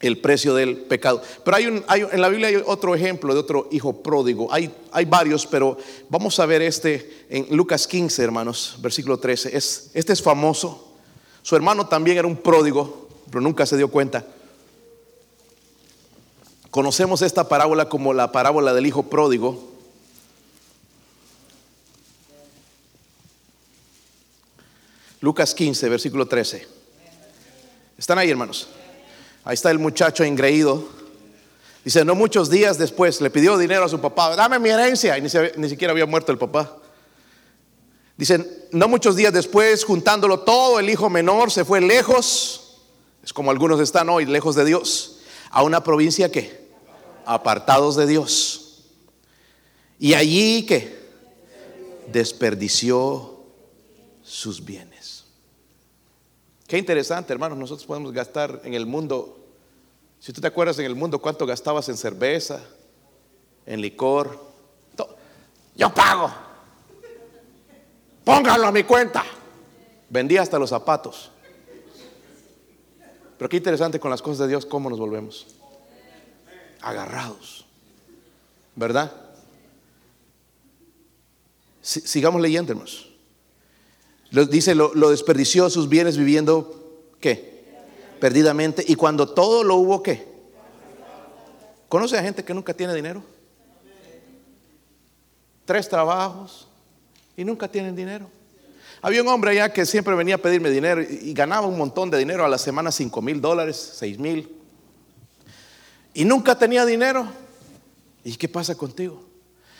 [0.00, 1.22] el precio del pecado.
[1.44, 4.52] Pero hay, un, en la Biblia hay otro ejemplo de otro hijo pródigo.
[4.52, 5.76] Hay, hay varios, pero
[6.08, 9.56] vamos a ver este en Lucas 15, hermanos, versículo 13.
[9.56, 10.94] Es, este es famoso.
[11.42, 14.26] Su hermano también era un pródigo, pero nunca se dio cuenta.
[16.70, 19.68] Conocemos esta parábola como la parábola del hijo pródigo.
[25.20, 26.66] Lucas 15, versículo 13.
[27.98, 28.68] ¿Están ahí, hermanos?
[29.44, 30.88] Ahí está el muchacho engreído.
[31.84, 35.16] Dice, no muchos días después le pidió dinero a su papá, dame mi herencia.
[35.16, 36.76] Y ni, siquiera había muerto el papá.
[38.16, 42.82] Dicen, no muchos días después, juntándolo todo, el hijo menor se fue lejos,
[43.24, 45.20] es como algunos están hoy, lejos de Dios,
[45.50, 46.68] a una provincia que,
[47.24, 48.84] apartados de Dios.
[49.98, 51.00] Y allí que
[52.12, 53.40] desperdició
[54.22, 54.89] sus bienes.
[56.70, 59.36] Qué interesante, hermanos, nosotros podemos gastar en el mundo,
[60.20, 62.60] si tú te acuerdas en el mundo cuánto gastabas en cerveza,
[63.66, 64.38] en licor,
[65.74, 66.30] yo pago,
[68.22, 69.24] póngalo a mi cuenta.
[70.10, 71.32] Vendía hasta los zapatos.
[73.36, 75.48] Pero qué interesante con las cosas de Dios, cómo nos volvemos.
[76.82, 77.66] Agarrados.
[78.76, 79.12] ¿Verdad?
[81.82, 83.09] sigamos leyendo, hermanos.
[84.30, 87.64] Dice, lo, desperdició sus bienes viviendo, ¿qué?
[88.20, 88.84] Perdidamente.
[88.86, 90.28] Y cuando todo lo hubo, ¿qué?
[91.88, 93.24] ¿Conoce a gente que nunca tiene dinero?
[95.64, 96.68] Tres trabajos
[97.36, 98.30] y nunca tienen dinero.
[99.02, 102.18] Había un hombre allá que siempre venía a pedirme dinero y ganaba un montón de
[102.18, 104.56] dinero a la semana, cinco mil dólares, seis mil.
[106.14, 107.26] Y nunca tenía dinero.
[108.22, 109.24] ¿Y qué pasa contigo?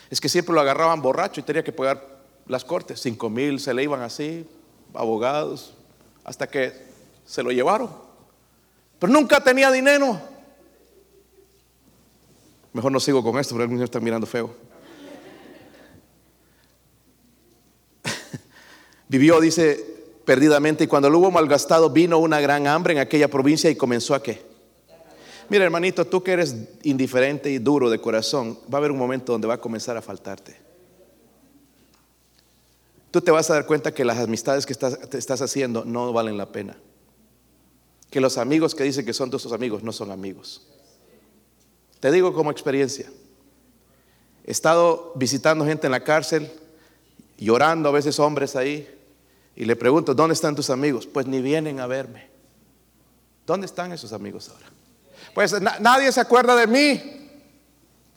[0.09, 2.20] Es que siempre lo agarraban borracho y tenía que pagar
[2.51, 4.45] las cortes, cinco mil, se le iban así,
[4.93, 5.73] abogados,
[6.25, 6.73] hasta que
[7.25, 7.89] se lo llevaron.
[8.99, 10.19] Pero nunca tenía dinero.
[12.73, 14.53] Mejor no sigo con esto, porque algunos están mirando feo.
[19.07, 19.85] Vivió, dice,
[20.25, 24.13] perdidamente, y cuando lo hubo malgastado, vino una gran hambre en aquella provincia y comenzó
[24.13, 24.41] a qué?
[25.47, 29.31] Mira, hermanito, tú que eres indiferente y duro de corazón, va a haber un momento
[29.31, 30.60] donde va a comenzar a faltarte
[33.11, 36.11] tú te vas a dar cuenta que las amistades que estás, te estás haciendo no
[36.13, 36.77] valen la pena.
[38.09, 40.67] Que los amigos que dicen que son tus amigos no son amigos.
[41.99, 43.09] Te digo como experiencia.
[44.45, 46.51] He estado visitando gente en la cárcel,
[47.37, 48.89] llorando a veces hombres ahí,
[49.55, 51.05] y le pregunto, ¿dónde están tus amigos?
[51.05, 52.29] Pues ni vienen a verme.
[53.45, 54.65] ¿Dónde están esos amigos ahora?
[55.35, 57.17] Pues nadie se acuerda de mí.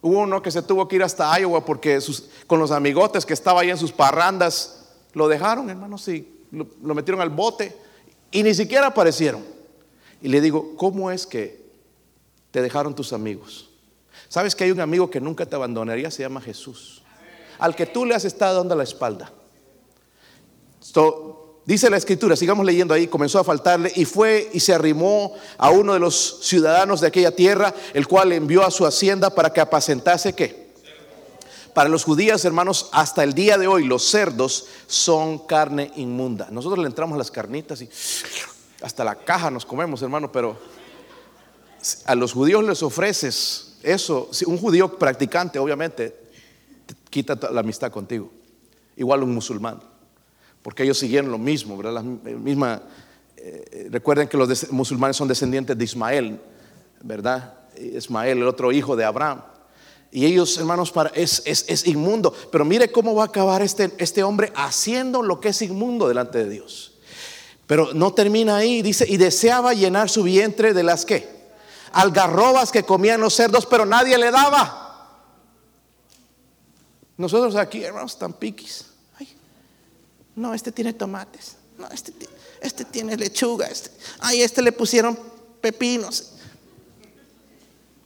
[0.01, 1.99] Hubo uno que se tuvo que ir hasta Iowa porque
[2.47, 4.84] con los amigotes que estaba ahí en sus parrandas
[5.15, 7.75] lo dejaron, hermano, sí, lo, metieron al bote
[8.31, 9.43] y ni siquiera aparecieron.
[10.21, 11.65] Y le digo, ¿cómo es que
[12.51, 13.71] te dejaron tus amigos?
[14.29, 16.11] ¿Sabes que hay un amigo que nunca te abandonaría?
[16.11, 17.03] Se llama Jesús.
[17.59, 19.31] Al que tú le has estado dando la espalda.
[21.65, 25.71] dice la escritura, sigamos leyendo ahí, comenzó a faltarle y fue y se arrimó a
[25.71, 29.61] uno de los ciudadanos de aquella tierra, el cual envió a su hacienda para que
[29.61, 30.64] apacentase qué?
[31.75, 36.49] Para los judíos, hermanos, hasta el día de hoy los cerdos son carne inmunda.
[36.53, 37.89] Nosotros le entramos las carnitas y
[38.81, 40.57] hasta la caja nos comemos, hermano, pero
[42.07, 44.31] a los judíos les ofreces eso.
[44.47, 46.17] Un judío practicante, obviamente,
[47.11, 48.31] quita la amistad contigo.
[48.97, 49.81] Igual un musulmán,
[50.63, 51.95] porque ellos siguieron lo mismo, ¿verdad?
[51.95, 52.83] La misma,
[53.37, 56.41] eh, recuerden que los musulmanes son descendientes de Ismael,
[57.03, 57.55] ¿verdad?
[57.77, 59.43] Ismael, el otro hijo de Abraham.
[60.15, 62.33] Y ellos, hermanos, para, es, es, inmundo.
[62.53, 66.39] Pero mire cómo va a acabar este, este hombre haciendo lo que es inmundo delante
[66.39, 66.93] de Dios.
[67.67, 71.29] Pero no termina ahí, dice, y deseaba llenar su vientre de las que,
[71.91, 75.09] algarrobas que comían los cerdos, pero nadie le daba.
[77.17, 78.85] Nosotros aquí, hermanos, tan piquis.
[80.37, 81.57] no, este tiene tomates.
[81.77, 82.13] No, este,
[82.61, 83.67] este tiene lechuga.
[83.67, 83.91] Este,
[84.21, 85.19] ay, este le pusieron
[85.61, 86.34] pepinos.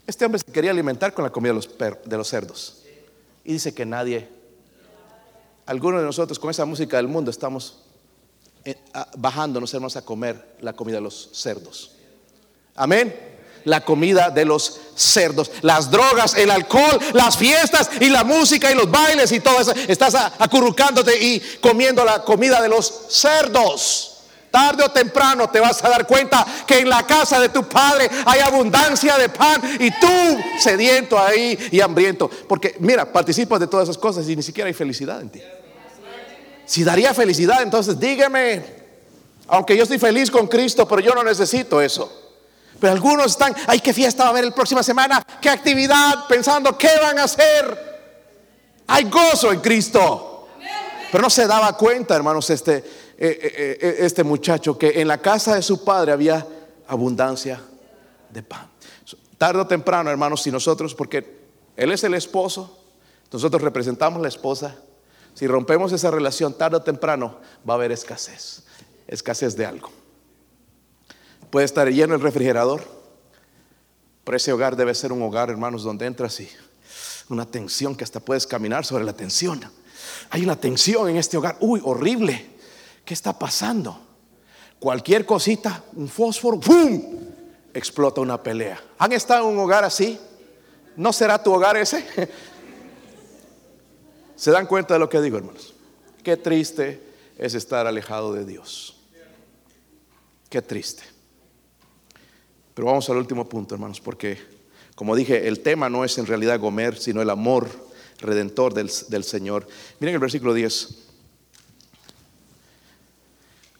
[0.08, 2.78] Este hombre se quería alimentar con la comida de los, cerdos.
[3.44, 4.26] Y dice que nadie,
[5.66, 7.80] algunos de nosotros con esa música del mundo estamos
[8.64, 8.80] eh,
[9.18, 11.92] bajándonos, hermanos, a comer la comida de los cerdos.
[12.74, 13.14] Amén.
[13.64, 18.74] La comida de los cerdos, las drogas, el alcohol, las fiestas y la música y
[18.74, 19.72] los bailes y todo eso.
[19.88, 24.17] Estás acurrucándote y comiendo la comida de los cerdos.
[24.50, 28.08] Tarde o temprano te vas a dar cuenta que en la casa de tu padre
[28.24, 32.30] hay abundancia de pan y tú sediento ahí y hambriento.
[32.48, 35.42] Porque mira, participas de todas esas cosas y ni siquiera hay felicidad en ti.
[36.64, 38.62] Si daría felicidad, entonces dígame,
[39.48, 42.26] aunque yo estoy feliz con Cristo, pero yo no necesito eso.
[42.80, 46.76] Pero algunos están, ay, qué fiesta va a haber el próxima semana, qué actividad, pensando
[46.76, 47.88] qué van a hacer.
[48.86, 50.48] Hay gozo en Cristo.
[51.10, 55.18] Pero no se daba cuenta, hermanos, este eh, eh, eh, este muchacho que en la
[55.18, 56.46] casa de su padre había
[56.86, 57.60] abundancia
[58.30, 58.70] de pan.
[59.36, 61.38] Tarde o temprano, hermanos, si nosotros, porque
[61.76, 62.78] él es el esposo,
[63.32, 64.76] nosotros representamos la esposa,
[65.34, 67.38] si rompemos esa relación, tarde o temprano
[67.68, 68.62] va a haber escasez,
[69.08, 69.90] escasez de algo.
[71.50, 72.82] Puede estar lleno el refrigerador,
[74.22, 76.48] pero ese hogar debe ser un hogar, hermanos, donde entras y
[77.28, 79.60] una tensión que hasta puedes caminar sobre la tensión.
[80.30, 82.57] Hay una tensión en este hogar, uy, horrible.
[83.08, 83.98] ¿Qué está pasando?
[84.78, 87.02] Cualquier cosita, un fósforo, ¡pum!
[87.72, 88.78] Explota una pelea.
[88.98, 90.20] ¿Han estado en un hogar así?
[90.94, 92.04] ¿No será tu hogar ese?
[94.36, 95.72] ¿Se dan cuenta de lo que digo, hermanos?
[96.22, 97.02] Qué triste
[97.38, 99.00] es estar alejado de Dios.
[100.50, 101.04] Qué triste.
[102.74, 104.36] Pero vamos al último punto, hermanos, porque,
[104.94, 107.70] como dije, el tema no es en realidad Gomer, sino el amor
[108.18, 109.66] redentor del, del Señor.
[109.98, 111.07] Miren el versículo 10.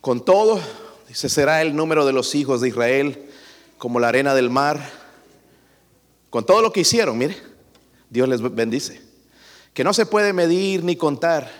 [0.09, 0.59] Con todo,
[1.07, 3.29] dice, será el número de los hijos de Israel
[3.77, 4.91] como la arena del mar.
[6.31, 7.37] Con todo lo que hicieron, mire,
[8.09, 9.03] Dios les bendice.
[9.75, 11.53] Que no se puede medir ni contar.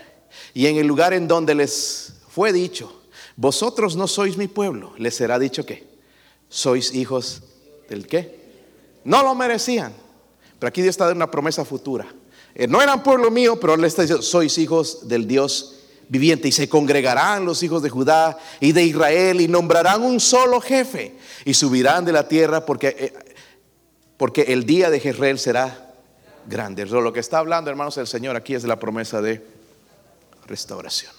[0.55, 3.03] Y en el lugar en donde les fue dicho,
[3.35, 5.85] vosotros no sois mi pueblo, les será dicho que
[6.49, 7.43] sois hijos
[7.87, 8.39] del qué.
[9.03, 9.93] No lo merecían.
[10.57, 12.07] Pero aquí Dios está dando una promesa futura.
[12.55, 15.78] Eh, no eran pueblo mío, pero le está diciendo, sois hijos del Dios
[16.09, 20.59] viviente y se congregarán los hijos de Judá y de Israel y nombrarán un solo
[20.59, 23.13] jefe y subirán de la tierra porque, eh,
[24.17, 25.93] porque el día de Jezreel será
[26.47, 26.85] grande.
[26.87, 29.45] Lo que está hablando, hermanos, el Señor aquí es de la promesa de
[30.47, 31.13] restauración.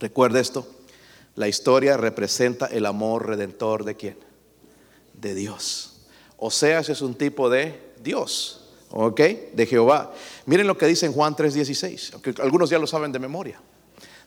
[0.00, 0.66] Recuerda esto,
[1.36, 4.16] la historia representa el amor redentor de quién?
[5.12, 6.00] De Dios.
[6.38, 9.20] O sea, es un tipo de Dios, ¿ok?
[9.52, 10.12] De Jehová.
[10.46, 13.60] Miren lo que dice en Juan 3:16, aunque algunos ya lo saben de memoria.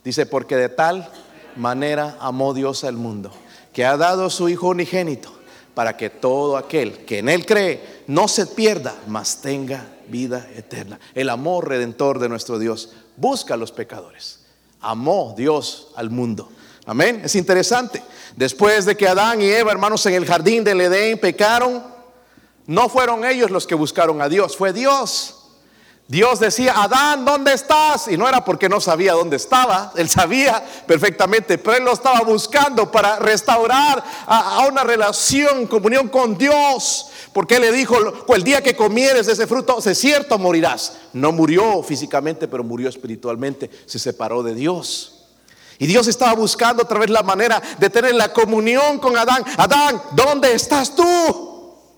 [0.04, 1.10] Dice, porque de tal
[1.56, 3.32] manera amó Dios al mundo,
[3.74, 5.32] que ha dado a su Hijo unigénito,
[5.74, 11.00] para que todo aquel que en Él cree no se pierda, mas tenga vida eterna.
[11.14, 14.40] El amor redentor de nuestro Dios busca a los pecadores.
[14.82, 16.50] Amó Dios al mundo.
[16.86, 17.22] Amén.
[17.24, 18.02] Es interesante.
[18.36, 21.84] Después de que Adán y Eva, hermanos, en el jardín del Edén pecaron,
[22.66, 25.41] no fueron ellos los que buscaron a Dios, fue Dios.
[26.12, 28.10] Dios decía, Adán, ¿dónde estás?
[28.10, 32.20] Y no era porque no sabía dónde estaba, él sabía perfectamente, pero él lo estaba
[32.20, 37.08] buscando para restaurar a, una relación, comunión con Dios.
[37.32, 37.96] Porque él le dijo,
[38.28, 40.98] el día que comieres de ese fruto, es cierto, morirás.
[41.14, 45.28] No murió físicamente, pero murió espiritualmente, se separó de Dios.
[45.80, 49.46] Y Dios estaba buscando otra vez la manera de tener la comunión con Adán.
[49.56, 51.51] Adán, ¿dónde estás tú?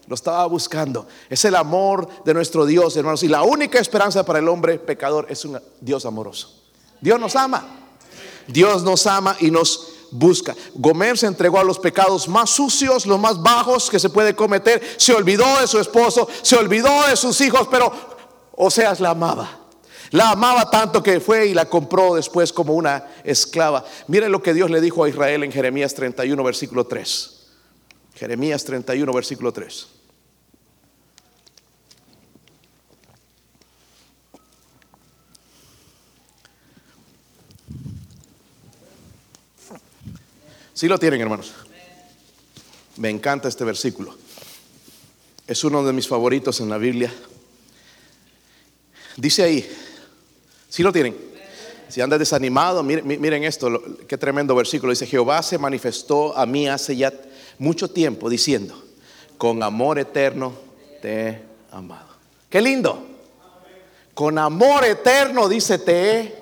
[0.07, 1.07] Lo estaba buscando.
[1.29, 3.23] Es el amor de nuestro Dios, hermanos.
[3.23, 6.61] Y la única esperanza para el hombre pecador es un Dios amoroso.
[6.99, 7.65] Dios nos ama.
[8.47, 10.55] Dios nos ama y nos busca.
[10.75, 14.81] Gomer se entregó a los pecados más sucios, los más bajos que se puede cometer.
[14.97, 17.91] Se olvidó de su esposo, se olvidó de sus hijos, pero
[18.55, 19.59] Oseas la amaba.
[20.11, 23.83] La amaba tanto que fue y la compró después como una esclava.
[24.07, 27.32] Miren lo que Dios le dijo a Israel en Jeremías 31, versículo 3.
[28.15, 29.87] Jeremías 31, versículo 3.
[40.73, 41.53] Si lo tienen, hermanos.
[42.97, 44.15] Me encanta este versículo.
[45.47, 47.13] Es uno de mis favoritos en la Biblia.
[49.17, 49.69] Dice ahí,
[50.69, 51.15] si lo tienen.
[51.89, 54.91] Si andas desanimado, miren, miren esto, qué tremendo versículo.
[54.91, 57.13] Dice, Jehová se manifestó a mí hace ya
[57.57, 58.81] mucho tiempo diciendo,
[59.37, 60.53] con amor eterno
[61.01, 62.07] te he amado.
[62.49, 63.05] Qué lindo.
[64.13, 66.35] Con amor eterno dice, te he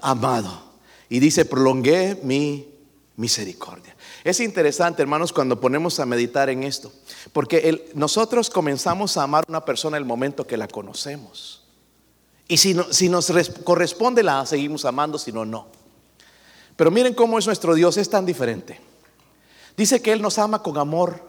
[0.00, 0.70] amado.
[1.08, 2.68] Y dice, prolongué mi
[3.16, 3.96] misericordia.
[4.24, 6.92] Es interesante, hermanos, cuando ponemos a meditar en esto,
[7.32, 11.64] porque nosotros comenzamos a amar a una persona el momento que la conocemos.
[12.48, 13.32] Y si, si nos
[13.64, 15.68] corresponde, la seguimos amando, si no, no.
[16.76, 18.80] Pero miren cómo es nuestro Dios, es tan diferente.
[19.80, 21.26] Dice que Él nos ama con amor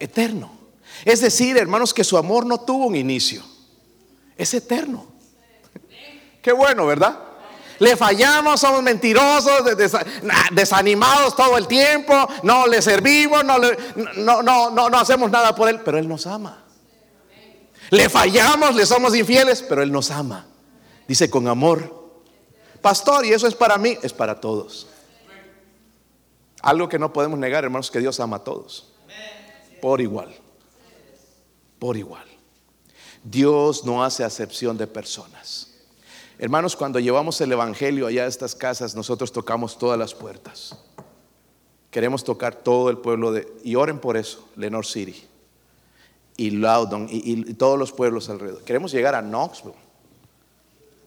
[0.00, 0.50] eterno.
[1.04, 3.44] Es decir, hermanos, que su amor no tuvo un inicio,
[4.36, 5.06] es eterno.
[6.42, 7.16] Qué bueno, ¿verdad?
[7.78, 9.62] Le fallamos, somos mentirosos,
[10.50, 12.12] desanimados todo el tiempo,
[12.42, 13.56] no le servimos, no,
[14.16, 16.64] no, no, no, hacemos nada por Él, pero Él nos ama.
[17.90, 20.44] Le fallamos, le somos infieles, pero Él nos ama.
[21.06, 22.18] Dice con amor.
[22.80, 24.88] Pastor, y eso es para mí, es para todos.
[26.62, 28.92] Algo que no podemos negar, hermanos, que Dios ama a todos.
[29.80, 30.32] Por igual.
[31.80, 32.24] Por igual.
[33.24, 35.68] Dios no hace acepción de personas.
[36.38, 40.76] Hermanos, cuando llevamos el Evangelio allá a estas casas, nosotros tocamos todas las puertas.
[41.90, 43.52] Queremos tocar todo el pueblo de...
[43.64, 45.28] Y oren por eso, Lenore City.
[46.36, 48.62] Y Loudon y, y todos los pueblos alrededor.
[48.62, 49.76] Queremos llegar a Knoxville.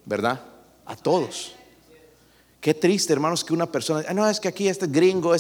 [0.06, 0.42] ¿Verdad?
[0.86, 1.56] A todos.
[2.66, 4.12] Qué triste, hermanos, que una persona...
[4.12, 5.36] no, es que aquí este gringo...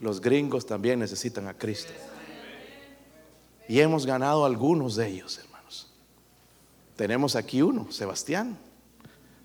[0.00, 1.92] Los gringos también necesitan a Cristo.
[3.68, 5.92] Y hemos ganado algunos de ellos, hermanos.
[6.96, 8.56] Tenemos aquí uno, Sebastián.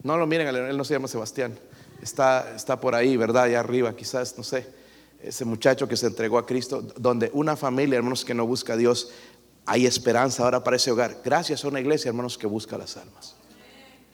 [0.02, 1.60] No lo miren, él no se llama Sebastián.
[2.02, 3.44] Está, está por ahí, ¿verdad?
[3.44, 4.66] Allá arriba, quizás, no sé.
[5.22, 8.78] Ese muchacho que se entregó a Cristo, donde una familia, hermanos, que no busca a
[8.78, 9.10] Dios,
[9.66, 11.18] hay esperanza ahora para ese hogar.
[11.26, 13.36] Gracias a una iglesia, hermanos, que busca las almas.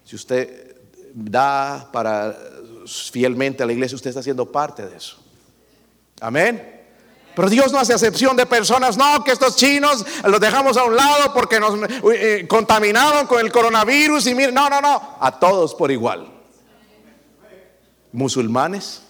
[0.03, 0.76] Si usted
[1.14, 2.36] da para
[2.86, 5.18] fielmente a la iglesia, usted está haciendo parte de eso.
[6.22, 6.76] Amén.
[7.36, 10.96] Pero Dios no hace excepción de personas, no, que estos chinos los dejamos a un
[10.96, 11.78] lado porque nos
[12.14, 16.32] eh, contaminaron con el coronavirus y miren, no, no, no, a todos por igual.
[18.14, 19.02] Musulmanes,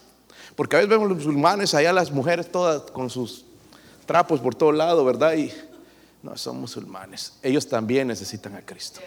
[0.56, 3.46] porque a veces vemos los musulmanes, allá las mujeres todas con sus
[4.08, 5.36] trapos por todo lado, ¿verdad?
[5.36, 5.54] Y
[6.24, 7.34] no, son musulmanes.
[7.44, 9.02] Ellos también necesitan a Cristo.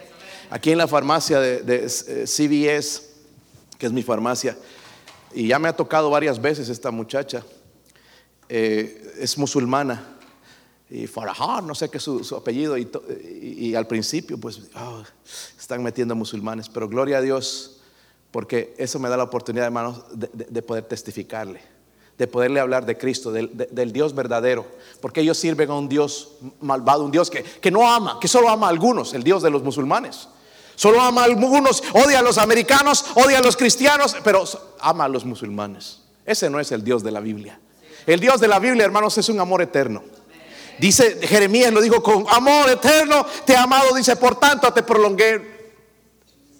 [0.51, 3.07] Aquí en la farmacia de, eh, CBS,
[3.79, 4.59] que es mi farmacia,
[5.33, 7.45] y ya me ha tocado varias veces esta muchacha,
[8.49, 10.16] eh, es musulmana,
[10.91, 15.03] y Farahar, no sé qué es su, apellido, y, al principio pues ah,
[15.59, 17.81] están metiendo musulmanes, pero gloria a Dios,
[18.31, 21.61] porque eso me da la oportunidad, hermanos, de poder testificarle.
[22.16, 24.66] De poderle hablar de Cristo, del, Dios verdadero,
[25.01, 28.49] porque ellos sirven a un Dios malvado, un Dios que, que no ama, que solo
[28.49, 30.29] ama a algunos, el Dios de los musulmanes.
[30.79, 34.45] Solo ama a algunos, odia a los americanos, odia a los cristianos, pero
[34.79, 36.03] ama a los musulmanes.
[36.24, 37.59] Ese no es el Dios de la Biblia.
[38.07, 40.05] El Dios de la Biblia, hermanos, es un amor eterno.
[40.79, 45.72] Dice Jeremías, lo dijo con amor eterno, te he amado, dice, por tanto te prolongué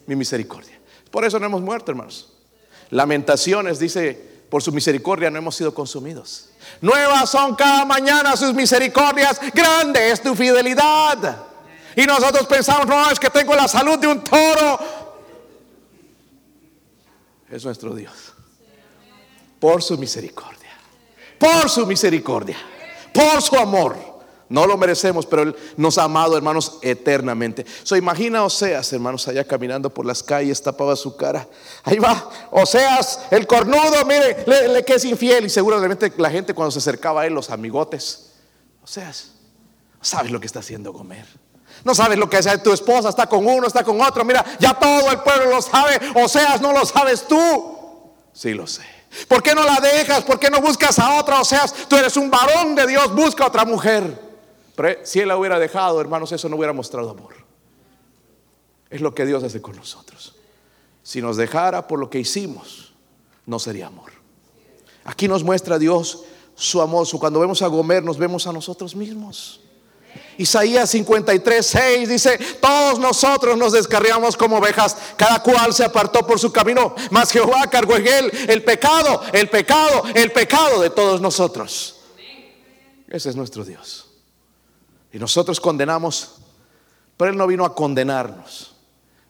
[0.07, 0.81] mi misericordia.
[1.13, 2.33] Por eso no hemos muerto, hermanos.
[2.91, 6.49] Lamentaciones, dice por su misericordia no hemos sido consumidos.
[6.81, 9.41] Nuevas son cada mañana sus misericordias.
[9.55, 11.48] Grande es tu fidelidad.
[11.99, 14.79] Y nosotros pensamos, no, es que tengo la salud de un toro.
[17.51, 18.15] Es nuestro Dios.
[19.59, 20.71] Por su misericordia.
[21.41, 22.57] Por su misericordia.
[23.13, 23.97] Por su amor.
[24.49, 27.67] No lo merecemos, pero Él nos ha amado, hermanos, eternamente.
[27.83, 31.49] So, imagina Oseas, hermanos, allá caminando por las calles, tapaba su cara.
[31.83, 35.47] Ahí va, Oseas, el cornudo, mire, le, que es infiel.
[35.47, 38.35] Y seguramente la gente cuando se acercaba a él, los amigotes.
[38.85, 39.33] Oseas,
[40.01, 41.27] sabes lo que está haciendo comer.
[41.89, 44.23] No sabes lo que hace tu esposa, está con uno, está con otro.
[44.23, 45.99] Mira, ya todo el pueblo lo sabe.
[46.23, 47.39] Oseas, no lo sabes tú.
[48.31, 48.83] Sí lo sé.
[49.27, 50.23] ¿Por qué no la dejas?
[50.23, 51.41] ¿Por qué no buscas a otra?
[51.41, 54.21] Oseas, tú eres un varón de Dios, busca a otra mujer.
[54.77, 57.35] Pero si él la hubiera dejado, hermanos, eso no hubiera mostrado amor.
[58.91, 60.37] Es lo que Dios hace con nosotros.
[61.03, 62.93] Si nos dejara por lo que hicimos,
[63.47, 64.13] no sería amor.
[65.05, 66.25] Aquí nos muestra Dios
[66.55, 67.09] su amor.
[67.19, 69.63] Cuando vemos a Gomer, nos vemos a nosotros mismos.
[70.39, 76.39] Isaías 53, 6 dice, todos nosotros nos descarriamos como ovejas, cada cual se apartó por
[76.39, 81.21] su camino, mas Jehová cargó en él el pecado, el pecado, el pecado de todos
[81.21, 81.97] nosotros.
[83.09, 84.07] Ese es nuestro Dios.
[85.13, 86.37] Y nosotros condenamos,
[87.17, 88.75] pero Él no vino a condenarnos,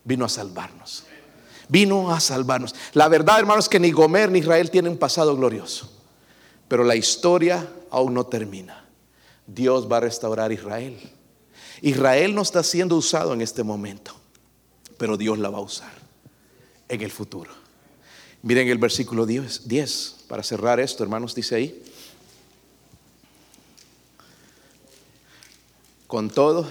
[0.04, 1.04] vino a salvarnos.
[1.68, 2.74] Vino a salvarnos.
[2.94, 5.90] La verdad, hermanos, es que ni Gomer ni Israel tienen un pasado glorioso.
[6.66, 8.87] Pero la historia aún no termina.
[9.48, 10.96] Dios va a restaurar Israel.
[11.80, 14.14] Israel no está siendo usado en este momento,
[14.98, 15.92] pero Dios la va a usar
[16.88, 17.50] en el futuro.
[18.42, 21.82] Miren el versículo 10, 10 para cerrar esto, hermanos, dice ahí.
[26.06, 26.66] Con todo,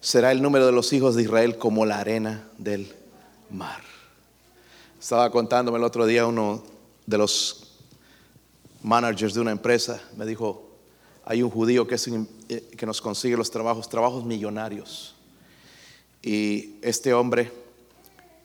[0.00, 2.92] será el número de los hijos de Israel como la arena del
[3.50, 3.82] mar.
[5.00, 6.62] Estaba contándome el otro día uno
[7.06, 7.68] de los
[8.82, 10.67] managers de una empresa, me dijo,
[11.30, 11.96] hay un judío que,
[12.48, 15.14] eh, que nos consigue los trabajos, trabajos millonarios.
[16.22, 17.52] Y este hombre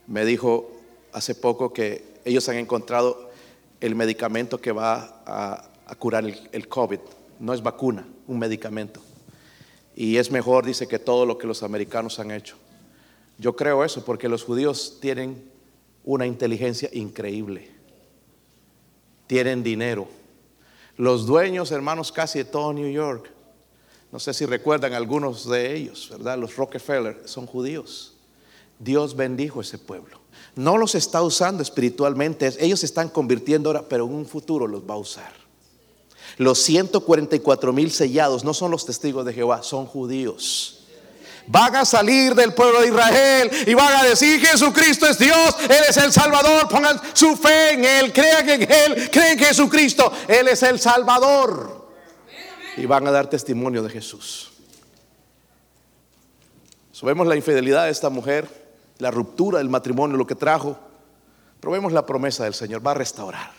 [0.06, 0.70] me dijo
[1.14, 3.32] hace poco que ellos han encontrado
[3.80, 7.00] el medicamento que va a, curar el COVID.
[7.40, 9.00] No es vacuna, un medicamento.
[9.96, 12.58] Y es mejor, dice, que todo lo que los americanos han hecho.
[13.38, 15.42] Yo creo eso porque los judíos tienen
[16.04, 17.70] una inteligencia increíble.
[19.26, 20.06] Tienen dinero.
[20.98, 23.32] Los dueños, hermanos, casi de todo New York.
[24.12, 26.38] No sé si recuerdan algunos de ellos, ¿verdad?
[26.38, 28.14] Los Rockefeller son judíos.
[28.78, 30.20] Dios bendijo ese pueblo.
[30.56, 34.88] No los está usando espiritualmente, ellos se están convirtiendo ahora, pero en un futuro los
[34.88, 35.34] va a usar.
[36.38, 40.83] Los 144 mil sellados no son los testigos de Jehová, son judíos.
[41.48, 45.84] Van a salir del pueblo de Israel y van a decir Jesucristo es Dios, Él
[45.90, 46.68] es el Salvador.
[46.70, 51.90] Pongan su fe en Él, crean en Él, creen en Jesucristo, Él es el Salvador.
[52.78, 54.54] Y van a dar testimonio de Jesús.
[57.04, 58.48] Vemos la infidelidad de esta mujer,
[59.00, 60.78] la ruptura del matrimonio, lo que trajo.
[61.60, 63.52] Pero vemos la promesa del Señor, va a restaurar.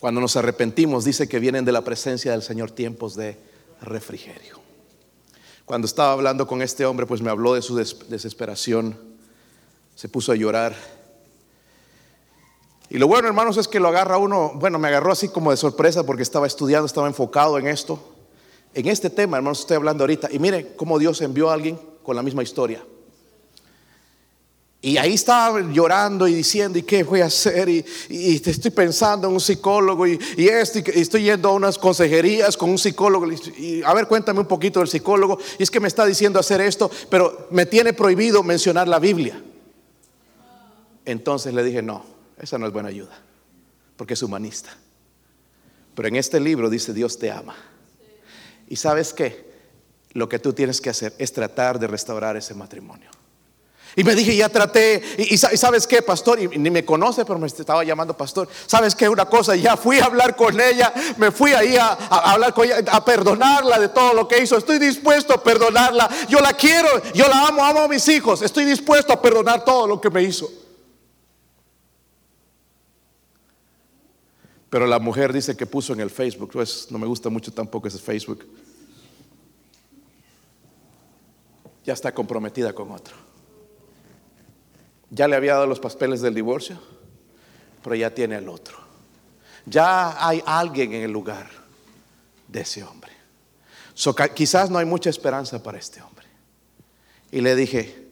[0.00, 3.38] Cuando nos arrepentimos, dice que vienen de la presencia del Señor tiempos de
[3.82, 4.57] refrigerio.
[5.68, 8.98] Cuando estaba hablando con este hombre, pues me habló de su desesperación,
[9.94, 10.74] se puso a llorar.
[12.88, 15.58] Y lo bueno, hermanos, es que lo agarra uno, bueno, me agarró así como de
[15.58, 18.02] sorpresa porque estaba estudiando, estaba enfocado en esto.
[18.72, 20.30] En este tema, hermanos, estoy hablando ahorita.
[20.32, 22.82] Y mire cómo Dios envió a alguien con la misma historia.
[24.80, 27.68] Y ahí estaba llorando y diciendo, ¿y qué voy a hacer?
[27.68, 32.56] Y, y estoy pensando en un psicólogo y, esto, y estoy yendo a unas consejerías
[32.56, 33.26] con un psicólogo.
[33.58, 35.38] Y a ver, cuéntame un poquito del psicólogo.
[35.58, 39.42] Y es que me está diciendo hacer esto, pero me tiene prohibido mencionar la Biblia.
[41.04, 42.04] Entonces le dije, no,
[42.38, 43.20] esa no es buena ayuda,
[43.96, 44.70] porque es humanista.
[45.96, 47.56] Pero en este libro dice, Dios te ama.
[48.68, 49.48] Y sabes qué?
[50.12, 53.10] Lo que tú tienes que hacer es tratar de restaurar ese matrimonio.
[53.96, 57.46] Y me dije, ya traté, y, sabes qué, pastor, y ni me conoce, pero me
[57.46, 58.48] estaba llamando pastor.
[58.66, 59.08] ¿Sabes qué?
[59.08, 62.78] Una cosa, ya fui a hablar con ella, me fui ahí a, hablar con ella,
[62.92, 64.56] a perdonarla de todo lo que hizo.
[64.56, 66.08] Estoy dispuesto a perdonarla.
[66.28, 68.42] Yo la quiero, yo la amo, amo a mis hijos.
[68.42, 70.48] Estoy dispuesto a perdonar todo lo que me hizo.
[74.70, 77.88] Pero la mujer dice que puso en el Facebook, pues no me gusta mucho tampoco
[77.88, 78.46] ese Facebook.
[81.84, 83.27] Ya está comprometida con otro.
[85.10, 86.78] Ya le había dado los papeles del divorcio,
[87.82, 88.76] pero ya tiene al otro.
[89.66, 91.48] Ya hay alguien en el lugar
[92.46, 93.12] de ese hombre.
[94.34, 96.26] quizás no hay mucha esperanza para este hombre.
[97.30, 98.08] Y le dije,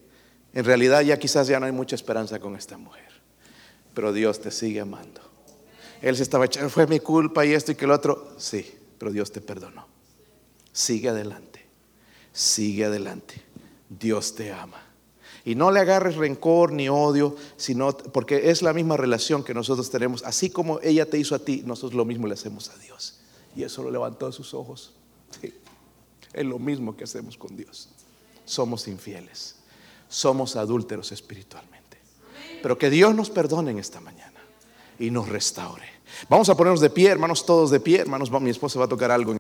[0.53, 3.09] en realidad ya quizás ya no hay mucha esperanza con esta mujer,
[3.95, 5.21] pero Dios te sigue amando.
[6.03, 9.11] Él se estaba echando, fue mi culpa y esto y que el otro, sí, pero
[9.11, 9.87] Dios te perdonó.
[10.73, 11.65] Sigue adelante,
[12.33, 13.43] sigue adelante.
[13.89, 14.83] Dios te ama.
[15.47, 19.89] Y no le agarres rencor ni odio, sino porque es la misma relación que nosotros
[19.91, 20.25] tenemos.
[20.25, 23.21] Así como ella te hizo a ti, nosotros lo mismo le hacemos a Dios.
[23.55, 24.93] Y eso lo levantó a sus ojos.
[26.33, 27.91] Es lo mismo que hacemos con Dios.
[28.45, 29.55] Somos infieles.
[30.09, 31.99] Somos adúlteros espiritualmente.
[32.61, 34.41] Pero que Dios nos perdone en esta mañana
[34.99, 35.87] y nos restaure.
[36.29, 38.01] Vamos a ponernos de pie, hermanos, todos de pie.
[38.01, 39.37] Hermanos, mi esposa va a tocar algo.